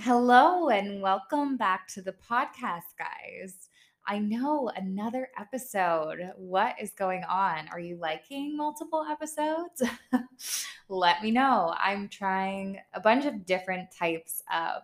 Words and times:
Hello 0.00 0.70
and 0.70 1.00
welcome 1.00 1.56
back 1.56 1.86
to 1.86 2.02
the 2.02 2.14
podcast, 2.28 2.96
guys. 2.98 3.70
I 4.06 4.18
know 4.18 4.68
another 4.74 5.28
episode. 5.38 6.32
What 6.36 6.74
is 6.80 6.90
going 6.90 7.22
on? 7.24 7.68
Are 7.68 7.78
you 7.78 7.96
liking 7.96 8.56
multiple 8.56 9.06
episodes? 9.08 9.82
Let 10.88 11.22
me 11.22 11.30
know. 11.30 11.74
I'm 11.80 12.08
trying 12.08 12.80
a 12.92 13.00
bunch 13.00 13.24
of 13.24 13.46
different 13.46 13.92
types 13.92 14.42
of 14.52 14.82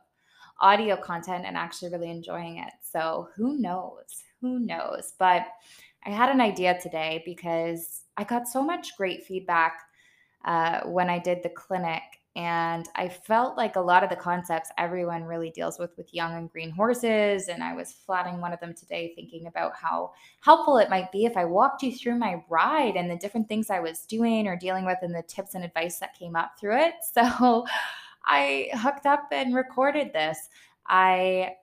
audio 0.61 0.97
content 0.97 1.45
and 1.45 1.57
actually 1.57 1.91
really 1.91 2.11
enjoying 2.11 2.59
it. 2.59 2.73
So, 2.81 3.31
who 3.35 3.59
knows? 3.59 4.23
Who 4.41 4.61
knows? 4.61 5.15
But 5.19 5.45
I 6.07 6.11
had 6.11 6.31
an 6.31 6.41
idea 6.41 6.81
today 6.81 7.23
because 7.27 8.03
I 8.17 8.23
got 8.23 8.47
so 8.47 8.63
much 8.63 8.97
great 8.97 9.25
feedback 9.25 9.81
uh, 10.45 10.83
when 10.85 11.11
I 11.11 11.19
did 11.19 11.43
the 11.43 11.51
clinic 11.51 12.03
and 12.37 12.89
I 12.95 13.09
felt 13.09 13.57
like 13.57 13.75
a 13.75 13.81
lot 13.81 14.05
of 14.05 14.11
the 14.11 14.17
concepts 14.17 14.71
everyone 14.79 15.25
really 15.25 15.51
deals 15.51 15.81
with 15.81 15.97
with 15.97 16.15
young 16.15 16.37
and 16.37 16.51
green 16.51 16.71
horses. 16.71 17.49
And 17.49 17.63
I 17.63 17.75
was 17.75 17.93
flatting 17.93 18.41
one 18.41 18.53
of 18.53 18.61
them 18.61 18.73
today, 18.73 19.13
thinking 19.17 19.49
about 19.49 19.75
how 19.75 20.13
helpful 20.41 20.79
it 20.79 20.91
might 20.91 21.11
be 21.11 21.25
if 21.25 21.37
I 21.37 21.45
walked 21.45 21.83
you 21.83 21.93
through 21.93 22.17
my 22.17 22.43
ride 22.49 22.95
and 22.95 23.11
the 23.11 23.17
different 23.17 23.49
things 23.49 23.69
I 23.69 23.81
was 23.81 24.07
doing 24.07 24.47
or 24.47 24.57
dealing 24.57 24.85
with 24.85 24.99
and 25.03 25.15
the 25.15 25.25
tips 25.25 25.55
and 25.55 25.65
advice 25.65 25.99
that 25.99 26.17
came 26.17 26.37
up 26.37 26.53
through 26.59 26.79
it. 26.79 26.95
So 27.13 27.67
I 28.25 28.69
hooked 28.75 29.07
up 29.07 29.29
and 29.33 29.55
recorded 29.55 30.13
this. 30.13 30.49
I 30.87 31.57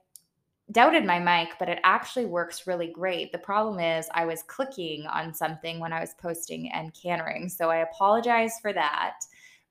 doubted 0.71 1.05
my 1.05 1.19
mic, 1.19 1.53
but 1.59 1.69
it 1.69 1.79
actually 1.83 2.25
works 2.25 2.67
really 2.67 2.87
great. 2.87 3.31
The 3.31 3.37
problem 3.37 3.79
is 3.79 4.09
I 4.13 4.25
was 4.25 4.43
clicking 4.43 5.05
on 5.05 5.33
something 5.33 5.79
when 5.79 5.93
I 5.93 6.01
was 6.01 6.13
posting 6.15 6.69
and 6.71 6.93
cantering. 6.93 7.47
So 7.47 7.69
I 7.69 7.77
apologize 7.77 8.53
for 8.61 8.73
that 8.73 9.19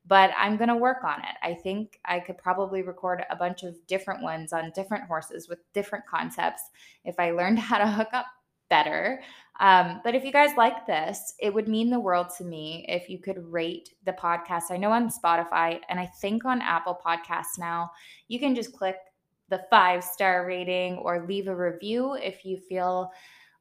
but 0.07 0.31
I'm 0.37 0.57
going 0.57 0.69
to 0.69 0.75
work 0.75 1.03
on 1.03 1.19
it. 1.19 1.35
I 1.43 1.53
think 1.53 1.99
I 2.05 2.19
could 2.19 2.37
probably 2.37 2.81
record 2.81 3.23
a 3.29 3.35
bunch 3.35 3.63
of 3.63 3.75
different 3.87 4.21
ones 4.23 4.53
on 4.53 4.71
different 4.73 5.05
horses 5.05 5.49
with 5.49 5.59
different 5.73 6.05
concepts 6.05 6.61
if 7.03 7.19
I 7.19 7.31
learned 7.31 7.59
how 7.59 7.77
to 7.77 7.87
hook 7.87 8.09
up 8.13 8.25
better. 8.69 9.21
Um, 9.59 10.01
but 10.03 10.13
if 10.13 10.23
you 10.23 10.31
guys 10.31 10.55
like 10.57 10.85
this, 10.85 11.33
it 11.39 11.53
would 11.53 11.67
mean 11.67 11.89
the 11.89 11.99
world 11.99 12.27
to 12.37 12.43
me 12.43 12.85
if 12.87 13.09
you 13.09 13.17
could 13.17 13.37
rate 13.51 13.89
the 14.05 14.13
podcast. 14.13 14.71
I 14.71 14.77
know 14.77 14.91
on 14.91 15.09
Spotify 15.09 15.79
and 15.89 15.99
I 15.99 16.05
think 16.21 16.45
on 16.45 16.61
Apple 16.61 16.99
Podcasts 17.05 17.57
now, 17.57 17.91
you 18.27 18.39
can 18.39 18.55
just 18.55 18.73
click 18.73 18.97
the 19.49 19.63
five 19.69 20.03
star 20.03 20.45
rating 20.45 20.97
or 20.97 21.25
leave 21.25 21.47
a 21.47 21.55
review 21.55 22.13
if 22.13 22.45
you 22.45 22.57
feel 22.57 23.11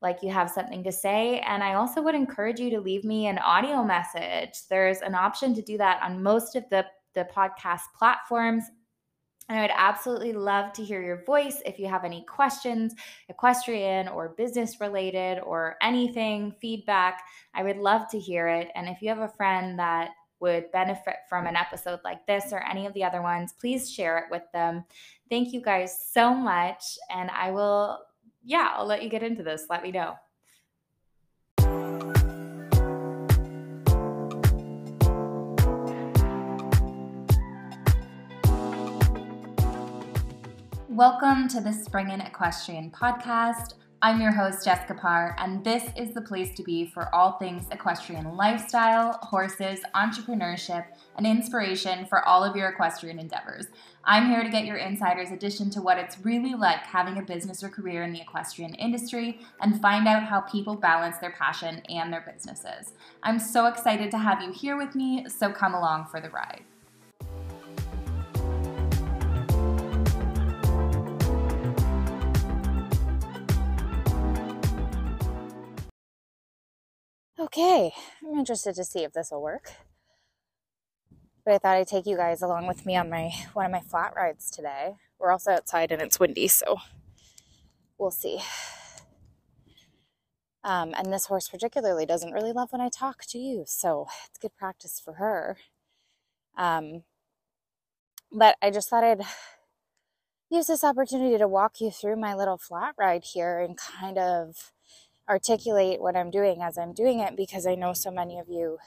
like 0.02 0.22
you 0.22 0.30
have 0.30 0.50
something 0.50 0.84
to 0.84 0.92
say. 0.92 1.40
And 1.40 1.62
I 1.62 1.74
also 1.74 2.02
would 2.02 2.14
encourage 2.14 2.60
you 2.60 2.70
to 2.70 2.80
leave 2.80 3.04
me 3.04 3.26
an 3.26 3.38
audio 3.38 3.82
message. 3.82 4.66
There's 4.68 4.98
an 4.98 5.14
option 5.14 5.54
to 5.54 5.62
do 5.62 5.78
that 5.78 6.02
on 6.02 6.22
most 6.22 6.56
of 6.56 6.64
the, 6.70 6.84
the 7.14 7.26
podcast 7.34 7.82
platforms. 7.98 8.64
And 9.48 9.58
I 9.58 9.62
would 9.62 9.70
absolutely 9.74 10.32
love 10.32 10.72
to 10.72 10.84
hear 10.84 11.00
your 11.02 11.24
voice 11.24 11.62
if 11.64 11.78
you 11.78 11.86
have 11.86 12.04
any 12.04 12.24
questions, 12.24 12.94
equestrian 13.28 14.08
or 14.08 14.34
business 14.36 14.80
related 14.80 15.38
or 15.38 15.76
anything, 15.80 16.52
feedback. 16.60 17.22
I 17.54 17.62
would 17.62 17.76
love 17.76 18.10
to 18.10 18.18
hear 18.18 18.48
it. 18.48 18.68
And 18.74 18.88
if 18.88 19.00
you 19.00 19.08
have 19.08 19.20
a 19.20 19.28
friend 19.28 19.78
that 19.78 20.10
would 20.40 20.70
benefit 20.72 21.16
from 21.28 21.46
an 21.46 21.56
episode 21.56 22.00
like 22.04 22.26
this 22.26 22.52
or 22.52 22.62
any 22.68 22.86
of 22.86 22.92
the 22.94 23.04
other 23.04 23.22
ones, 23.22 23.54
please 23.58 23.90
share 23.90 24.18
it 24.18 24.24
with 24.30 24.42
them. 24.52 24.84
Thank 25.30 25.52
you 25.52 25.62
guys 25.62 25.96
so 26.12 26.34
much. 26.34 26.98
And 27.10 27.30
I 27.30 27.50
will 27.52 28.00
yeah, 28.46 28.70
I'll 28.76 28.86
let 28.86 29.02
you 29.02 29.10
get 29.10 29.24
into 29.24 29.42
this. 29.42 29.66
Let 29.68 29.82
me 29.82 29.90
know. 29.90 30.14
Welcome 40.88 41.48
to 41.48 41.60
the 41.60 41.72
Sprig 41.72 42.06
Equestrian 42.08 42.92
podcast. 42.92 43.74
I'm 44.02 44.20
your 44.20 44.32
host, 44.32 44.62
Jessica 44.62 44.92
Parr, 44.92 45.34
and 45.38 45.64
this 45.64 45.90
is 45.96 46.12
the 46.12 46.20
place 46.20 46.54
to 46.56 46.62
be 46.62 46.84
for 46.84 47.12
all 47.14 47.38
things 47.38 47.64
equestrian 47.72 48.36
lifestyle, 48.36 49.14
horses, 49.22 49.80
entrepreneurship, 49.94 50.84
and 51.16 51.26
inspiration 51.26 52.04
for 52.04 52.22
all 52.28 52.44
of 52.44 52.54
your 52.54 52.68
equestrian 52.68 53.18
endeavors. 53.18 53.68
I'm 54.04 54.28
here 54.28 54.42
to 54.42 54.50
get 54.50 54.66
your 54.66 54.76
insider's 54.76 55.30
addition 55.30 55.70
to 55.70 55.80
what 55.80 55.96
it's 55.96 56.22
really 56.22 56.54
like 56.54 56.80
having 56.80 57.16
a 57.16 57.22
business 57.22 57.64
or 57.64 57.70
career 57.70 58.02
in 58.02 58.12
the 58.12 58.20
equestrian 58.20 58.74
industry 58.74 59.40
and 59.62 59.80
find 59.80 60.06
out 60.06 60.24
how 60.24 60.42
people 60.42 60.76
balance 60.76 61.16
their 61.16 61.32
passion 61.32 61.80
and 61.88 62.12
their 62.12 62.30
businesses. 62.30 62.92
I'm 63.22 63.38
so 63.38 63.64
excited 63.64 64.10
to 64.10 64.18
have 64.18 64.42
you 64.42 64.52
here 64.52 64.76
with 64.76 64.94
me, 64.94 65.24
so 65.26 65.50
come 65.50 65.72
along 65.72 66.08
for 66.10 66.20
the 66.20 66.28
ride. 66.28 66.64
Okay, 77.46 77.92
I'm 78.24 78.36
interested 78.40 78.74
to 78.74 78.82
see 78.84 79.04
if 79.04 79.12
this 79.12 79.30
will 79.30 79.40
work. 79.40 79.70
But 81.44 81.54
I 81.54 81.58
thought 81.58 81.76
I'd 81.76 81.86
take 81.86 82.04
you 82.04 82.16
guys 82.16 82.42
along 82.42 82.66
with 82.66 82.84
me 82.84 82.96
on 82.96 83.08
my 83.08 83.30
one 83.52 83.66
of 83.66 83.70
my 83.70 83.80
flat 83.80 84.14
rides 84.16 84.50
today. 84.50 84.96
We're 85.20 85.30
also 85.30 85.52
outside 85.52 85.92
and 85.92 86.02
it's 86.02 86.18
windy, 86.18 86.48
so 86.48 86.78
we'll 87.98 88.10
see. 88.10 88.40
Um, 90.64 90.92
and 90.98 91.12
this 91.12 91.26
horse 91.26 91.48
particularly 91.48 92.04
doesn't 92.04 92.32
really 92.32 92.50
love 92.50 92.72
when 92.72 92.80
I 92.80 92.88
talk 92.88 93.24
to 93.28 93.38
you, 93.38 93.62
so 93.64 94.08
it's 94.28 94.38
good 94.40 94.56
practice 94.56 95.00
for 95.02 95.14
her. 95.14 95.56
Um, 96.58 97.04
but 98.32 98.56
I 98.60 98.70
just 98.70 98.90
thought 98.90 99.04
I'd 99.04 99.22
use 100.50 100.66
this 100.66 100.82
opportunity 100.82 101.38
to 101.38 101.46
walk 101.46 101.80
you 101.80 101.92
through 101.92 102.16
my 102.16 102.34
little 102.34 102.58
flat 102.58 102.96
ride 102.98 103.22
here 103.22 103.60
and 103.60 103.78
kind 103.78 104.18
of 104.18 104.72
articulate 105.28 106.00
what 106.00 106.16
I'm 106.16 106.30
doing 106.30 106.62
as 106.62 106.78
I'm 106.78 106.92
doing 106.92 107.20
it 107.20 107.36
because 107.36 107.66
I 107.66 107.74
know 107.74 107.92
so 107.92 108.10
many 108.10 108.38
of 108.38 108.48
you 108.48 108.78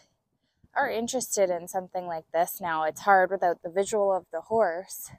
are 0.76 0.90
interested 0.90 1.50
in 1.50 1.68
something 1.68 2.06
like 2.06 2.26
this 2.34 2.60
now. 2.62 2.84
It's 2.84 3.02
hard 3.02 3.32
without 3.32 3.62
the 3.64 3.70
visual 3.70 4.14
of 4.16 4.26
the 4.32 4.42
horse, 4.42 5.12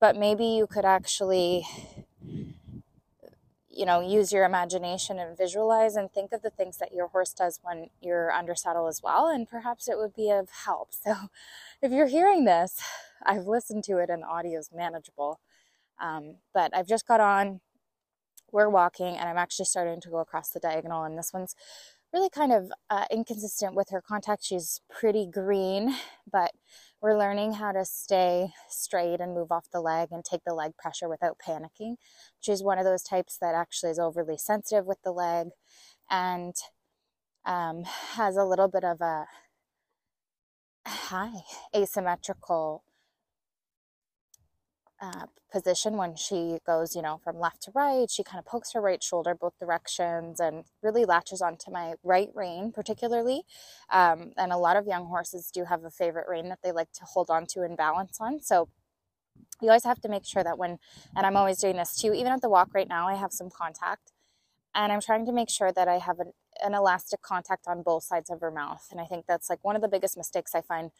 but 0.00 0.16
maybe 0.16 0.44
you 0.44 0.66
could 0.66 0.84
actually 0.84 1.66
you 3.72 3.86
know 3.86 4.00
use 4.00 4.32
your 4.32 4.44
imagination 4.44 5.18
and 5.18 5.38
visualize 5.38 5.96
and 5.96 6.12
think 6.12 6.32
of 6.32 6.42
the 6.42 6.50
things 6.50 6.78
that 6.78 6.92
your 6.92 7.06
horse 7.08 7.32
does 7.32 7.60
when 7.62 7.88
you're 8.00 8.32
under 8.32 8.54
saddle 8.54 8.88
as 8.88 9.00
well 9.02 9.28
and 9.28 9.48
perhaps 9.48 9.88
it 9.88 9.96
would 9.96 10.14
be 10.14 10.30
of 10.30 10.50
help 10.66 10.88
so 11.04 11.14
if 11.80 11.92
you're 11.92 12.08
hearing 12.08 12.44
this 12.44 12.82
i've 13.24 13.46
listened 13.46 13.84
to 13.84 13.98
it 13.98 14.10
and 14.10 14.22
the 14.22 14.26
audio 14.26 14.58
is 14.58 14.70
manageable 14.74 15.40
um, 16.00 16.36
but 16.52 16.74
i've 16.76 16.88
just 16.88 17.06
got 17.06 17.20
on 17.20 17.60
we're 18.52 18.68
walking 18.68 19.16
and 19.16 19.28
I'm 19.28 19.38
actually 19.38 19.66
starting 19.66 20.00
to 20.00 20.10
go 20.10 20.18
across 20.18 20.50
the 20.50 20.60
diagonal 20.60 21.04
and 21.04 21.18
this 21.18 21.32
one's 21.32 21.54
really 22.12 22.30
kind 22.30 22.52
of 22.52 22.72
uh, 22.88 23.04
inconsistent 23.10 23.74
with 23.74 23.90
her 23.90 24.02
contact. 24.02 24.44
She's 24.44 24.80
pretty 24.90 25.28
green, 25.32 25.94
but 26.30 26.50
we're 27.00 27.18
learning 27.18 27.54
how 27.54 27.72
to 27.72 27.84
stay 27.84 28.50
straight 28.68 29.20
and 29.20 29.34
move 29.34 29.52
off 29.52 29.68
the 29.72 29.80
leg 29.80 30.08
and 30.10 30.24
take 30.24 30.42
the 30.44 30.54
leg 30.54 30.72
pressure 30.76 31.08
without 31.08 31.38
panicking. 31.46 31.94
She's 32.40 32.62
one 32.62 32.78
of 32.78 32.84
those 32.84 33.02
types 33.02 33.38
that 33.40 33.54
actually 33.54 33.90
is 33.90 33.98
overly 33.98 34.38
sensitive 34.38 34.86
with 34.86 34.98
the 35.02 35.12
leg 35.12 35.48
and 36.10 36.54
um, 37.44 37.84
has 37.84 38.36
a 38.36 38.44
little 38.44 38.68
bit 38.68 38.84
of 38.84 39.00
a 39.00 39.26
high 40.86 41.42
asymmetrical 41.74 42.82
uh, 45.00 45.26
position 45.50 45.96
when 45.96 46.14
she 46.14 46.58
goes, 46.66 46.94
you 46.94 47.02
know, 47.02 47.20
from 47.24 47.38
left 47.38 47.62
to 47.62 47.72
right. 47.74 48.10
She 48.10 48.22
kind 48.22 48.38
of 48.38 48.44
pokes 48.44 48.72
her 48.72 48.80
right 48.80 49.02
shoulder 49.02 49.34
both 49.34 49.58
directions 49.58 50.40
and 50.40 50.64
really 50.82 51.04
latches 51.04 51.40
onto 51.40 51.70
my 51.70 51.94
right 52.02 52.28
rein, 52.34 52.72
particularly. 52.72 53.42
Um, 53.90 54.32
and 54.36 54.52
a 54.52 54.58
lot 54.58 54.76
of 54.76 54.86
young 54.86 55.06
horses 55.06 55.50
do 55.52 55.64
have 55.64 55.84
a 55.84 55.90
favorite 55.90 56.26
rein 56.28 56.48
that 56.50 56.60
they 56.62 56.72
like 56.72 56.92
to 56.92 57.04
hold 57.04 57.30
on 57.30 57.46
to 57.46 57.62
and 57.62 57.76
balance 57.76 58.18
on. 58.20 58.40
So 58.40 58.68
you 59.60 59.68
always 59.68 59.84
have 59.84 60.00
to 60.02 60.08
make 60.08 60.24
sure 60.26 60.44
that 60.44 60.58
when, 60.58 60.78
and 61.16 61.26
I'm 61.26 61.36
always 61.36 61.58
doing 61.58 61.76
this 61.76 61.96
too, 61.96 62.12
even 62.12 62.32
at 62.32 62.42
the 62.42 62.48
walk 62.48 62.74
right 62.74 62.88
now, 62.88 63.08
I 63.08 63.14
have 63.14 63.32
some 63.32 63.50
contact. 63.50 64.12
And 64.74 64.92
I'm 64.92 65.00
trying 65.00 65.26
to 65.26 65.32
make 65.32 65.50
sure 65.50 65.72
that 65.72 65.88
I 65.88 65.98
have 65.98 66.20
an, 66.20 66.32
an 66.62 66.74
elastic 66.74 67.22
contact 67.22 67.66
on 67.66 67.82
both 67.82 68.04
sides 68.04 68.30
of 68.30 68.40
her 68.40 68.50
mouth. 68.52 68.86
And 68.90 69.00
I 69.00 69.04
think 69.04 69.24
that's 69.26 69.50
like 69.50 69.58
one 69.62 69.74
of 69.74 69.82
the 69.82 69.88
biggest 69.88 70.16
mistakes 70.16 70.54
I 70.54 70.60
find 70.60 70.90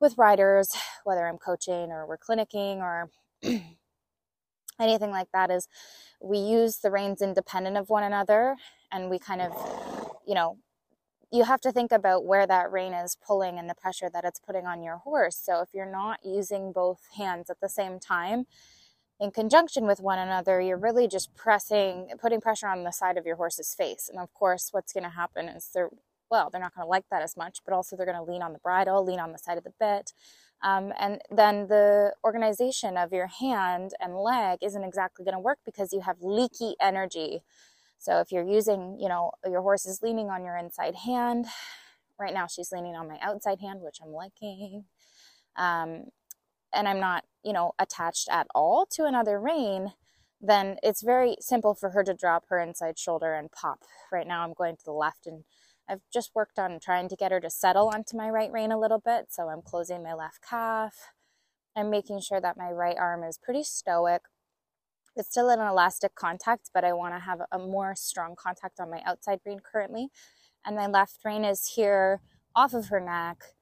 with 0.00 0.16
riders, 0.16 0.70
whether 1.04 1.26
I'm 1.26 1.38
coaching 1.38 1.90
or 1.90 2.06
we're 2.06 2.18
clinicking 2.18 2.76
or 2.76 3.10
anything 4.80 5.10
like 5.10 5.28
that 5.32 5.50
is 5.50 5.68
we 6.22 6.38
use 6.38 6.78
the 6.78 6.90
reins 6.90 7.22
independent 7.22 7.76
of 7.76 7.88
one 7.88 8.02
another 8.04 8.56
and 8.92 9.10
we 9.10 9.18
kind 9.18 9.40
of 9.40 9.52
you 10.26 10.34
know 10.34 10.58
you 11.30 11.44
have 11.44 11.60
to 11.60 11.72
think 11.72 11.92
about 11.92 12.24
where 12.24 12.46
that 12.46 12.72
rein 12.72 12.94
is 12.94 13.16
pulling 13.16 13.58
and 13.58 13.68
the 13.68 13.74
pressure 13.74 14.08
that 14.10 14.24
it's 14.24 14.40
putting 14.40 14.66
on 14.66 14.82
your 14.82 14.96
horse. 14.96 15.36
So 15.36 15.60
if 15.60 15.68
you're 15.74 15.90
not 15.90 16.20
using 16.24 16.72
both 16.72 17.00
hands 17.18 17.50
at 17.50 17.60
the 17.60 17.68
same 17.68 18.00
time 18.00 18.46
in 19.20 19.30
conjunction 19.30 19.86
with 19.86 20.00
one 20.00 20.18
another 20.18 20.60
you're 20.60 20.78
really 20.78 21.08
just 21.08 21.34
pressing 21.34 22.08
putting 22.20 22.40
pressure 22.40 22.68
on 22.68 22.84
the 22.84 22.92
side 22.92 23.18
of 23.18 23.26
your 23.26 23.36
horse's 23.36 23.74
face. 23.74 24.08
And 24.10 24.20
of 24.20 24.32
course 24.32 24.68
what's 24.72 24.92
going 24.92 25.04
to 25.04 25.10
happen 25.10 25.48
is 25.48 25.70
they're 25.74 25.90
well 26.30 26.50
they're 26.50 26.60
not 26.60 26.74
going 26.74 26.86
to 26.86 26.90
like 26.90 27.04
that 27.10 27.22
as 27.22 27.36
much 27.36 27.60
but 27.64 27.74
also 27.74 27.96
they're 27.96 28.06
going 28.06 28.16
to 28.16 28.22
lean 28.32 28.42
on 28.42 28.52
the 28.52 28.58
bridle 28.60 29.04
lean 29.04 29.20
on 29.20 29.32
the 29.32 29.38
side 29.38 29.58
of 29.58 29.64
the 29.64 29.72
bit 29.80 30.12
Um, 30.62 30.92
and 30.98 31.20
then 31.30 31.68
the 31.68 32.12
organization 32.24 32.96
of 32.96 33.12
your 33.12 33.28
hand 33.28 33.92
and 34.00 34.16
leg 34.16 34.58
isn't 34.62 34.82
exactly 34.82 35.24
going 35.24 35.34
to 35.34 35.40
work 35.40 35.58
because 35.64 35.92
you 35.92 36.00
have 36.00 36.16
leaky 36.20 36.74
energy. 36.80 37.42
So 37.98 38.20
if 38.20 38.32
you're 38.32 38.48
using, 38.48 38.98
you 39.00 39.08
know, 39.08 39.32
your 39.48 39.62
horse 39.62 39.86
is 39.86 40.02
leaning 40.02 40.30
on 40.30 40.44
your 40.44 40.56
inside 40.56 40.94
hand. 40.94 41.46
Right 42.18 42.34
now, 42.34 42.46
she's 42.46 42.72
leaning 42.72 42.96
on 42.96 43.08
my 43.08 43.18
outside 43.22 43.60
hand, 43.60 43.80
which 43.80 43.98
I'm 44.02 44.12
liking. 44.12 44.84
Um, 45.56 46.06
and 46.74 46.88
I'm 46.88 47.00
not, 47.00 47.24
you 47.44 47.52
know, 47.52 47.72
attached 47.78 48.28
at 48.30 48.46
all 48.54 48.86
to 48.92 49.04
another 49.04 49.40
rein, 49.40 49.92
then 50.40 50.76
it's 50.82 51.02
very 51.02 51.36
simple 51.40 51.74
for 51.74 51.90
her 51.90 52.04
to 52.04 52.14
drop 52.14 52.44
her 52.48 52.60
inside 52.60 52.98
shoulder 52.98 53.34
and 53.34 53.50
pop. 53.50 53.80
Right 54.12 54.26
now, 54.26 54.44
I'm 54.44 54.54
going 54.54 54.76
to 54.76 54.84
the 54.84 54.92
left 54.92 55.26
and 55.26 55.44
I've 55.88 56.02
just 56.12 56.32
worked 56.34 56.58
on 56.58 56.78
trying 56.80 57.08
to 57.08 57.16
get 57.16 57.32
her 57.32 57.40
to 57.40 57.48
settle 57.48 57.88
onto 57.88 58.16
my 58.16 58.28
right 58.28 58.52
rein 58.52 58.70
a 58.70 58.78
little 58.78 58.98
bit. 58.98 59.26
So 59.30 59.48
I'm 59.48 59.62
closing 59.62 60.02
my 60.02 60.12
left 60.12 60.42
calf. 60.42 61.12
I'm 61.74 61.90
making 61.90 62.20
sure 62.20 62.40
that 62.40 62.58
my 62.58 62.70
right 62.70 62.96
arm 62.98 63.24
is 63.24 63.38
pretty 63.38 63.62
stoic. 63.62 64.22
It's 65.16 65.30
still 65.30 65.48
an 65.48 65.60
elastic 65.60 66.14
contact, 66.14 66.70
but 66.74 66.84
I 66.84 66.92
want 66.92 67.14
to 67.14 67.20
have 67.20 67.40
a 67.50 67.58
more 67.58 67.94
strong 67.96 68.36
contact 68.36 68.78
on 68.78 68.90
my 68.90 69.00
outside 69.06 69.40
rein 69.46 69.60
currently. 69.60 70.08
And 70.64 70.76
my 70.76 70.86
left 70.86 71.18
rein 71.24 71.44
is 71.44 71.72
here 71.76 72.20
off 72.54 72.74
of 72.74 72.88
her 72.88 73.00
neck. 73.00 73.54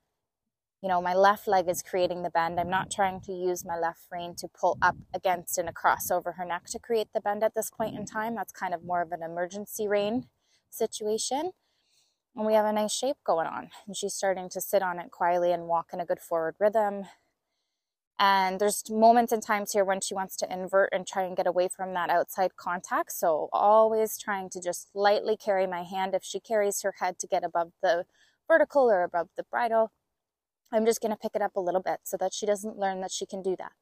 You 0.82 0.88
know, 0.88 1.00
my 1.00 1.14
left 1.14 1.46
leg 1.46 1.68
is 1.68 1.82
creating 1.82 2.22
the 2.22 2.30
bend. 2.30 2.58
I'm 2.58 2.70
not 2.70 2.90
trying 2.90 3.20
to 3.22 3.32
use 3.32 3.64
my 3.64 3.78
left 3.78 4.02
rein 4.10 4.34
to 4.36 4.48
pull 4.48 4.78
up 4.82 4.96
against 5.14 5.58
and 5.58 5.68
across 5.68 6.10
over 6.10 6.32
her 6.32 6.44
neck 6.44 6.66
to 6.70 6.78
create 6.78 7.08
the 7.14 7.20
bend 7.20 7.42
at 7.42 7.54
this 7.54 7.70
point 7.70 7.96
in 7.96 8.04
time. 8.04 8.34
That's 8.34 8.52
kind 8.52 8.74
of 8.74 8.84
more 8.84 9.00
of 9.00 9.12
an 9.12 9.22
emergency 9.22 9.86
rein 9.86 10.26
situation 10.70 11.52
and 12.36 12.46
we 12.46 12.54
have 12.54 12.66
a 12.66 12.72
nice 12.72 12.92
shape 12.92 13.16
going 13.24 13.46
on. 13.46 13.70
And 13.86 13.96
she's 13.96 14.14
starting 14.14 14.50
to 14.50 14.60
sit 14.60 14.82
on 14.82 14.98
it 14.98 15.10
quietly 15.10 15.52
and 15.52 15.66
walk 15.66 15.88
in 15.92 16.00
a 16.00 16.06
good 16.06 16.20
forward 16.20 16.56
rhythm. 16.60 17.06
And 18.18 18.60
there's 18.60 18.88
moments 18.90 19.32
and 19.32 19.42
times 19.42 19.72
here 19.72 19.84
when 19.84 20.00
she 20.00 20.14
wants 20.14 20.36
to 20.36 20.52
invert 20.52 20.90
and 20.92 21.06
try 21.06 21.24
and 21.24 21.36
get 21.36 21.46
away 21.46 21.68
from 21.68 21.92
that 21.94 22.10
outside 22.10 22.56
contact. 22.56 23.12
So 23.12 23.48
always 23.52 24.18
trying 24.18 24.50
to 24.50 24.60
just 24.60 24.88
lightly 24.94 25.36
carry 25.36 25.66
my 25.66 25.82
hand. 25.82 26.14
If 26.14 26.24
she 26.24 26.40
carries 26.40 26.82
her 26.82 26.94
head 26.98 27.18
to 27.18 27.26
get 27.26 27.44
above 27.44 27.72
the 27.82 28.04
vertical 28.48 28.90
or 28.90 29.02
above 29.02 29.28
the 29.36 29.44
bridle, 29.44 29.92
I'm 30.72 30.86
just 30.86 31.00
going 31.00 31.12
to 31.12 31.18
pick 31.18 31.32
it 31.34 31.42
up 31.42 31.56
a 31.56 31.60
little 31.60 31.82
bit 31.82 32.00
so 32.04 32.16
that 32.18 32.34
she 32.34 32.46
doesn't 32.46 32.78
learn 32.78 33.00
that 33.00 33.12
she 33.12 33.26
can 33.26 33.42
do 33.42 33.54
that. 33.58 33.72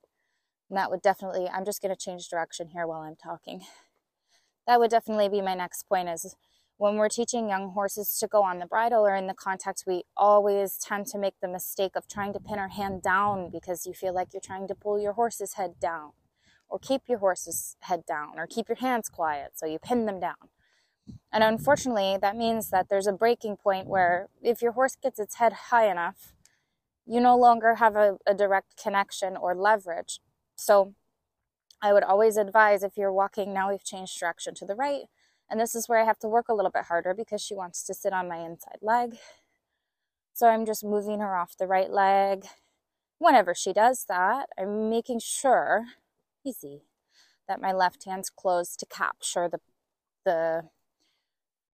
And 0.68 0.76
that 0.76 0.90
would 0.90 1.02
definitely, 1.02 1.48
I'm 1.48 1.64
just 1.64 1.80
going 1.80 1.94
to 1.94 2.00
change 2.00 2.28
direction 2.28 2.68
here 2.68 2.86
while 2.86 3.02
I'm 3.02 3.16
talking. 3.16 3.62
That 4.66 4.80
would 4.80 4.90
definitely 4.90 5.28
be 5.28 5.42
my 5.42 5.54
next 5.54 5.84
point 5.84 6.08
is 6.08 6.34
when 6.76 6.96
we're 6.96 7.08
teaching 7.08 7.48
young 7.48 7.70
horses 7.70 8.18
to 8.18 8.26
go 8.26 8.42
on 8.42 8.58
the 8.58 8.66
bridle 8.66 9.06
or 9.06 9.14
in 9.14 9.26
the 9.26 9.34
contact, 9.34 9.84
we 9.86 10.02
always 10.16 10.76
tend 10.76 11.06
to 11.06 11.18
make 11.18 11.34
the 11.40 11.48
mistake 11.48 11.92
of 11.94 12.08
trying 12.08 12.32
to 12.32 12.40
pin 12.40 12.58
our 12.58 12.68
hand 12.68 13.02
down 13.02 13.50
because 13.50 13.86
you 13.86 13.92
feel 13.92 14.12
like 14.12 14.28
you're 14.32 14.40
trying 14.40 14.66
to 14.68 14.74
pull 14.74 14.98
your 14.98 15.12
horse's 15.12 15.54
head 15.54 15.74
down, 15.80 16.12
or 16.68 16.78
keep 16.78 17.02
your 17.06 17.18
horse's 17.18 17.76
head 17.80 18.04
down, 18.06 18.38
or 18.38 18.46
keep 18.46 18.68
your 18.68 18.76
hands 18.76 19.08
quiet, 19.08 19.52
so 19.54 19.66
you 19.66 19.78
pin 19.78 20.06
them 20.06 20.18
down. 20.18 20.48
And 21.32 21.44
unfortunately, 21.44 22.18
that 22.20 22.36
means 22.36 22.70
that 22.70 22.88
there's 22.88 23.06
a 23.06 23.12
breaking 23.12 23.56
point 23.56 23.86
where 23.86 24.28
if 24.42 24.60
your 24.62 24.72
horse 24.72 24.96
gets 25.00 25.18
its 25.18 25.36
head 25.36 25.52
high 25.52 25.88
enough, 25.90 26.32
you 27.06 27.20
no 27.20 27.36
longer 27.36 27.76
have 27.76 27.94
a, 27.94 28.16
a 28.26 28.34
direct 28.34 28.82
connection 28.82 29.36
or 29.36 29.54
leverage. 29.54 30.20
So 30.56 30.94
I 31.82 31.92
would 31.92 32.02
always 32.02 32.36
advise 32.36 32.82
if 32.82 32.96
you're 32.96 33.12
walking, 33.12 33.52
now 33.52 33.70
we've 33.70 33.84
changed 33.84 34.18
direction 34.18 34.54
to 34.54 34.64
the 34.64 34.74
right 34.74 35.02
and 35.54 35.60
this 35.60 35.76
is 35.76 35.88
where 35.88 36.00
I 36.00 36.04
have 36.04 36.18
to 36.18 36.28
work 36.28 36.48
a 36.48 36.52
little 36.52 36.72
bit 36.72 36.86
harder 36.86 37.14
because 37.14 37.40
she 37.40 37.54
wants 37.54 37.84
to 37.84 37.94
sit 37.94 38.12
on 38.12 38.28
my 38.28 38.38
inside 38.38 38.78
leg. 38.82 39.18
So 40.32 40.48
I'm 40.48 40.66
just 40.66 40.82
moving 40.82 41.20
her 41.20 41.36
off 41.36 41.56
the 41.56 41.68
right 41.68 41.92
leg. 41.92 42.46
Whenever 43.18 43.54
she 43.54 43.72
does 43.72 44.06
that, 44.08 44.48
I'm 44.58 44.90
making 44.90 45.20
sure, 45.20 45.84
easy, 46.44 46.82
that 47.46 47.60
my 47.60 47.70
left 47.70 48.04
hand's 48.04 48.30
closed 48.30 48.80
to 48.80 48.86
capture 48.86 49.48
the, 49.48 49.60
the 50.24 50.70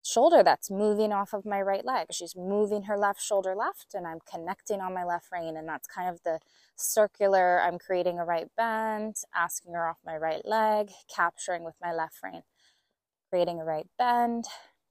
shoulder 0.02 0.43
that's 0.43 0.70
moving 0.70 1.12
off 1.12 1.34
of 1.34 1.44
my 1.44 1.61
right 1.61 1.84
leg. 1.84 2.06
She's 2.12 2.34
moving 2.34 2.84
her 2.84 2.96
left 2.96 3.20
shoulder 3.20 3.55
left, 3.55 3.93
and 3.93 4.06
I'm 4.06 4.20
connecting 4.32 4.81
on 4.81 4.94
my 4.94 5.05
left 5.05 5.26
rein. 5.31 5.55
And 5.55 5.69
that's 5.69 5.87
kind 5.87 6.08
of 6.08 6.23
the 6.23 6.38
circular, 6.76 7.61
I'm 7.61 7.78
creating 7.78 8.19
a 8.19 8.25
right 8.25 8.49
bend, 8.56 9.17
asking 9.34 9.75
her 9.75 9.87
off 9.87 9.99
my 10.02 10.17
right 10.17 10.46
leg, 10.46 10.93
capturing 11.14 11.62
with 11.62 11.75
my 11.82 11.93
left 11.93 12.23
rein 12.25 12.40
creating 13.37 13.61
a 13.61 13.65
right 13.65 13.88
bend, 13.99 14.47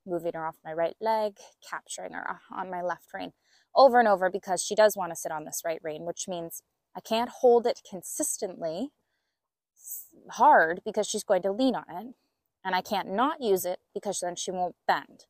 moving 0.06 0.34
her 0.36 0.46
off 0.46 0.58
my 0.64 0.72
right 0.72 0.96
leg, 1.02 1.38
capturing 1.68 2.14
her 2.14 2.38
on 2.56 2.70
my 2.70 2.80
left 2.80 3.12
rein 3.12 3.32
over 3.76 3.98
and 3.98 4.08
over 4.08 4.30
because 4.30 4.64
she 4.64 4.76
does 4.76 4.96
want 4.96 5.12
to 5.12 5.16
sit 5.16 5.32
on 5.32 5.46
this 5.46 5.64
right 5.66 5.80
rein, 5.82 6.06
which 6.06 6.28
means 6.28 6.62
I 6.96 7.00
can't 7.00 7.32
hold 7.42 7.66
it 7.66 7.82
consistently 7.90 8.90
hard 10.30 10.82
because 10.86 11.08
she's 11.08 11.24
going 11.24 11.42
to 11.42 11.52
lean 11.52 11.74
on 11.74 11.86
it. 11.90 12.14
And 12.64 12.76
I 12.76 12.82
can't 12.82 13.12
not 13.12 13.42
use 13.42 13.66
it 13.66 13.80
because 13.96 14.20
then 14.20 14.36
she 14.36 14.52
won't 14.52 14.76
bend. 14.88 15.26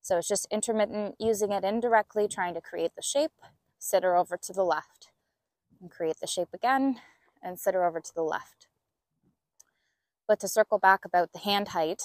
So 0.00 0.18
it's 0.18 0.28
just 0.28 0.46
intermittent, 0.48 1.16
using 1.18 1.50
it 1.50 1.64
indirectly, 1.64 2.28
trying 2.28 2.54
to 2.54 2.60
create 2.60 2.92
the 2.94 3.02
shape, 3.02 3.32
sit 3.80 4.04
her 4.04 4.16
over 4.16 4.36
to 4.36 4.52
the 4.52 4.64
left, 4.64 5.08
and 5.80 5.90
create 5.90 6.20
the 6.20 6.28
shape 6.28 6.50
again, 6.54 7.00
and 7.42 7.58
sit 7.58 7.74
her 7.74 7.84
over 7.84 7.98
to 7.98 8.14
the 8.14 8.22
left. 8.22 8.68
But 10.28 10.38
to 10.40 10.48
circle 10.48 10.78
back 10.78 11.04
about 11.04 11.32
the 11.32 11.40
hand 11.40 11.68
height, 11.68 12.02